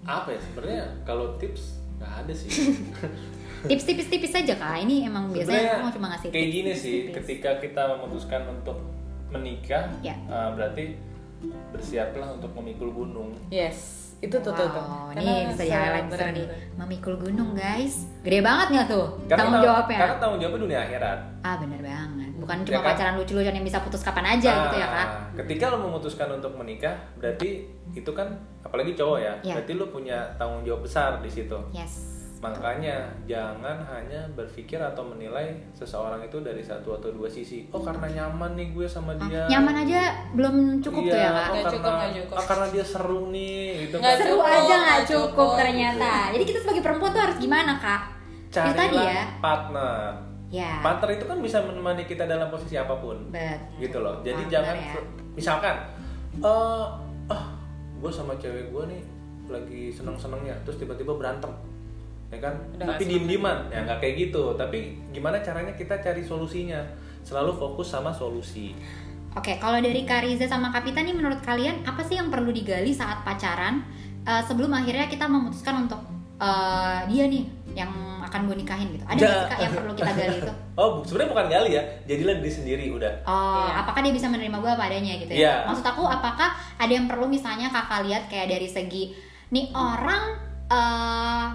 [0.06, 2.50] apa ya sebenarnya kalau tips nggak ada sih
[3.66, 4.86] Tips tipis-tipis aja kak.
[4.86, 7.16] Ini emang biasanya aku cuma ngasih kayak tips gini sih tipis-tipis.
[7.18, 8.78] ketika kita memutuskan untuk
[9.28, 10.16] menikah Ya.
[10.20, 10.84] eh, berarti
[11.70, 15.64] bersiaplah untuk memikul gunung yes itu tuh tuh tuh Wow, Karena nih bisa
[16.08, 16.48] seru nih.
[16.74, 18.08] Memikul gunung guys.
[18.24, 20.00] Gede banget nggak tuh Karena tanggung tang- jawabnya?
[20.00, 21.20] Karena tanggung jawabnya dunia akhirat.
[21.44, 22.32] Ah bener banget.
[22.40, 22.88] Bukan Ya cuma kan?
[22.90, 25.08] pacaran lucu-lucuan yang bisa putus kapan aja gitu ya kak.
[25.36, 27.50] Ketika lo memutuskan untuk menikah, berarti
[27.92, 28.28] itu kan
[28.64, 29.54] apalagi cowok ya, Iya.
[29.54, 31.58] berarti lo punya tanggung jawab besar di situ.
[31.70, 32.15] Yes.
[32.38, 37.66] Makanya jangan hanya berpikir atau menilai seseorang itu dari satu atau dua sisi.
[37.70, 39.44] Oh karena nyaman nih gue sama Ah, dia.
[39.50, 40.00] nyaman aja
[40.32, 41.32] belum cukup Iya, tuh ya kak.
[41.32, 42.36] oh, Nggak karena, cukup, nggak cukup.
[42.36, 44.14] ah, karena dia seru nih, gitu kan.
[44.16, 46.14] Seru cukup, aja nggak cukup cukup, ternyata.
[46.32, 48.02] Jadi kita sebagai perempuan tuh harus gimana kak?
[48.46, 49.22] Itu Carilah tadi ya.
[49.40, 50.08] partner.
[50.48, 50.72] Ya.
[50.80, 53.18] Partner itu kan bisa menemani kita dalam posisi apa pun.
[53.28, 53.60] Bet.
[53.78, 54.94] gitu loh jadi Partner jangan ya.
[55.34, 55.76] misalkan
[56.38, 56.86] eh
[57.28, 57.44] ah
[57.96, 59.02] gue sama cewek gue nih
[59.48, 61.52] lagi seneng senengnya terus tiba-tiba berantem
[62.36, 64.78] ya kan Udah tapi diem dieman ya nggak kayak gitu tapi
[65.10, 66.84] gimana caranya kita cari solusinya
[67.24, 68.76] selalu fokus sama solusi
[69.36, 73.20] Oke, kalau dari Kariza sama Kapita nih menurut kalian apa sih yang perlu digali saat
[73.22, 73.84] pacaran
[74.24, 76.00] eh, sebelum akhirnya kita memutuskan untuk
[76.40, 77.44] eh, dia nih
[77.76, 77.92] yang
[78.24, 79.04] akan gue nikahin gitu.
[79.04, 80.54] Ada nggak sih yang perlu kita gali itu?
[80.80, 83.84] oh sebenarnya bukan gali ya jadilah diri sendiri udah Oh, Iya.
[83.84, 85.40] apakah dia bisa menerima gue apa adanya gitu ya?
[85.44, 85.54] Iya.
[85.68, 89.12] Maksud aku apakah ada yang perlu misalnya kakak lihat kayak dari segi
[89.52, 90.24] nih orang
[90.66, 91.46] eh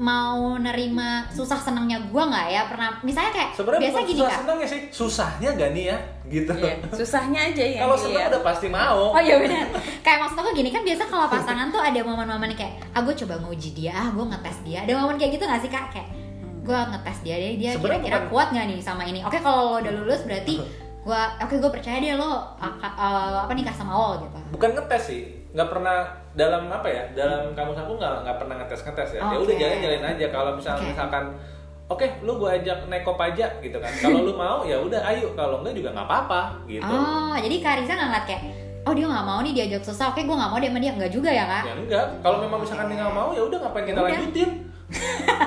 [0.00, 4.40] mau nerima susah senangnya gue nggak ya pernah misalnya kayak sebenarnya biasa gini susah kak
[4.40, 8.30] senangnya sih susahnya gak nih ya gitu Iya, susahnya aja yang kalau senang dilihat.
[8.30, 9.66] udah pasti mau Oh iya benar.
[10.00, 13.34] Kayak maksud aku gini kan biasa kalau pasangan tuh ada momen-momen kayak ah gue coba
[13.40, 14.78] nguji dia, ah gue ngetes dia.
[14.80, 15.90] Ada momen kayak gitu gak sih kak?
[15.90, 16.08] Kayak
[16.60, 19.20] gue ngetes dia deh, dia kira-kira bukan- kuat gak nih sama ini?
[19.20, 20.54] Oke kalau lo udah lulus berarti
[21.02, 22.72] gue oke gue percaya deh lo eh,
[23.40, 24.38] apa nikah sama lo gitu.
[24.52, 28.80] bukan ngetes sih nggak pernah dalam apa ya dalam kamus aku nggak nggak pernah ngetes
[28.86, 29.42] ngetes ya ya Oke.
[29.50, 30.90] udah jalan jalan aja kalau misalnya Oke.
[30.94, 31.24] misalkan
[31.90, 35.58] oke lu gue ajak nekop aja gitu kan kalau lu mau ya udah ayo kalau
[35.66, 36.40] enggak juga nggak apa-apa
[36.70, 38.42] gitu Oh jadi Kak Riza nggak ngeliat kayak
[38.80, 41.12] oh dia nggak mau nih diajak susah, oke gue nggak mau dia sama dia nggak
[41.12, 41.62] juga ya kak?
[41.68, 44.08] ya enggak kalau memang misalkan dia nggak mau ya udah ngapain kita Udah.
[44.08, 44.50] lanjutin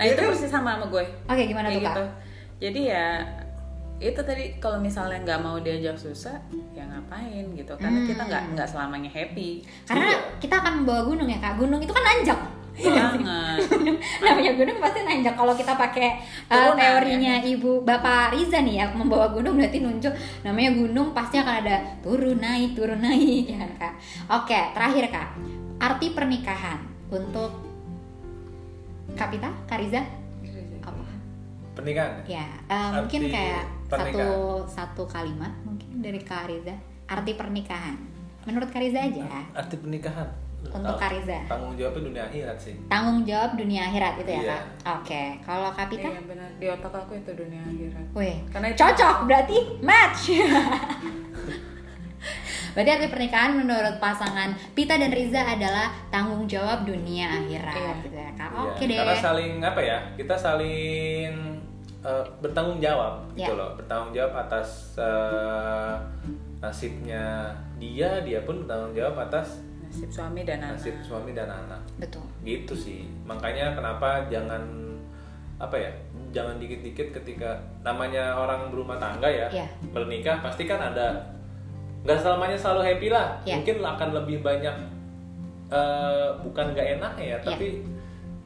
[0.00, 1.04] Nah itu persis sama sama gue.
[1.28, 1.92] Oke gimana Kayak tuh kak?
[1.92, 2.04] gitu.
[2.60, 3.06] Jadi ya
[4.00, 6.40] itu tadi kalau misalnya nggak mau diajak susah
[6.72, 7.72] ya ngapain gitu?
[7.76, 8.08] Karena Hmm.
[8.08, 9.60] kita nggak nggak selamanya happy.
[9.84, 10.18] Karena Iya.
[10.40, 11.60] kita akan membawa gunung ya kak.
[11.60, 12.40] Gunung itu kan nanjak.
[12.80, 13.60] banget.
[14.24, 15.36] Namanya gunung pasti nanjak.
[15.36, 16.16] Kalau kita pakai
[16.48, 20.14] uh, teorinya ibu bapak Riza nih ya membawa gunung berarti nunjuk.
[20.40, 24.00] Namanya gunung pasti akan ada turun naik turun naik ya kak.
[24.32, 25.28] Oke terakhir kak.
[25.76, 26.80] Arti pernikahan
[27.12, 27.68] untuk
[29.12, 30.00] Kapita Kariza
[30.80, 31.04] apa?
[31.76, 32.24] Pernikahan?
[32.24, 34.66] Ya eh, mungkin Arti kayak pernikahan.
[34.66, 36.74] satu kalimat mungkin dari Kariza
[37.04, 37.96] arti pernikahan
[38.42, 40.30] menurut Kariza aja arti pernikahan
[40.60, 41.40] Untuk Tang- Kariza.
[41.46, 44.52] tanggung jawabnya dunia akhirat sih tanggung jawab dunia akhirat itu ya Iya.
[44.52, 44.64] kak
[44.94, 49.16] oke kalau Kapita Iya benar di otak aku itu dunia akhirat Wih, Karena itu- cocok
[49.24, 50.22] berarti match.
[52.70, 57.92] berarti arti pernikahan menurut pasangan Pita dan Riza adalah tanggung jawab dunia akhirat Iya.
[58.04, 58.48] gitu ya kak.
[58.48, 58.96] Iya, Oke deh.
[58.96, 59.98] Karena saling apa ya?
[60.14, 61.32] Kita saling
[62.00, 63.58] eh, bertanggung jawab gitu Ya.
[63.58, 63.70] loh.
[63.76, 65.94] Bertanggung jawab atas eh,
[66.60, 71.80] nasibnya dia, dia pun bertanggung jawab atas nasib suami dan anak nasib suami dan anak.
[71.98, 72.22] Betul.
[72.44, 73.00] Gitu sih.
[73.24, 74.62] Makanya kenapa jangan
[75.56, 75.90] apa ya?
[76.30, 79.66] Jangan dikit-dikit ketika namanya orang berumah tangga ya, Iya.
[79.90, 81.18] bernikah pasti kan ada
[82.06, 83.34] nggak selamanya selalu happy lah.
[83.42, 83.58] Iya.
[83.60, 84.76] Mungkin akan lebih banyak
[85.70, 87.36] eh, bukan nggak enak ya, Iya.
[87.42, 87.82] tapi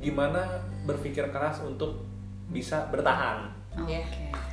[0.01, 0.45] gimana
[0.85, 2.05] berpikir keras untuk
[2.55, 3.51] bisa bertahan.
[3.75, 3.91] Oke.
[3.91, 4.03] Iya.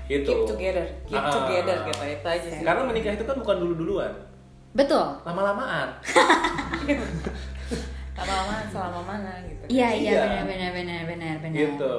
[0.09, 0.27] Gitu.
[0.27, 1.31] keep together keep Ah.
[1.31, 4.11] together gitu itu aja sih Karena menikah itu kan bukan dulu-duluan,
[4.73, 5.07] Betul.
[5.23, 5.87] lama-lamaan.
[8.13, 10.21] lama-lama selama mana gitu Iya iya Iya.
[10.21, 11.55] benar benar benar benar benar.
[11.55, 11.95] gitu.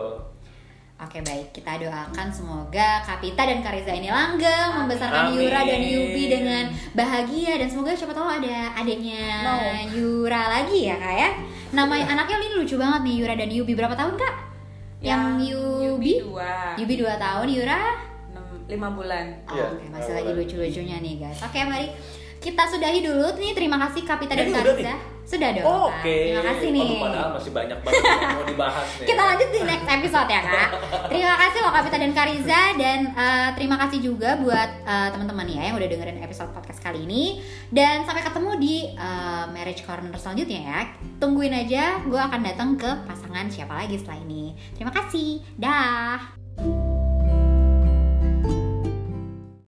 [0.98, 5.40] Oke baik kita doakan semoga Kapita dan Kariza ini langgeng membesarkan Amin.
[5.40, 9.55] Yura dan Yubi dengan bahagia dan semoga siapa tahu ada adiknya No.
[9.90, 11.30] Yura lagi ya kak ya.
[11.72, 14.34] Nama anaknya ini lucu banget nih Yura dan Yubi berapa tahun kak?
[15.03, 15.22] Yang
[15.82, 16.22] Yubi?
[16.22, 17.82] dua Yubi 2 tahun, Yura
[18.70, 21.42] lima bulan Oh, Iya, Oke, masih lagi lucu-lucunya nih guys.
[21.44, 21.92] Oke, mari
[22.43, 23.55] kita sudahi dulu nih.
[23.55, 24.95] Terima kasih Kapita dan Kariza.
[25.22, 25.64] Sudah dong.
[25.64, 26.03] Kak.
[26.03, 26.18] Oke.
[26.34, 26.90] Terima kasih nih.
[26.99, 29.07] Oh, padahal masih banyak banget yang mau dibahas nih.
[29.07, 30.70] Kita lanjut di next episode ya kak.
[31.09, 35.62] Terima kasih loh Kapita dan Kariza dan eh, terima kasih juga buat eh, teman-teman ya
[35.70, 37.38] yang udah dengerin episode podcast kali ini.
[37.70, 40.80] Dan sampai ketemu di eh, marriage corner selanjutnya ya.
[41.22, 44.59] Tungguin aja, gue akan datang ke pasangan siapa lagi setelah ini.
[44.74, 47.01] Terima kasih, dah.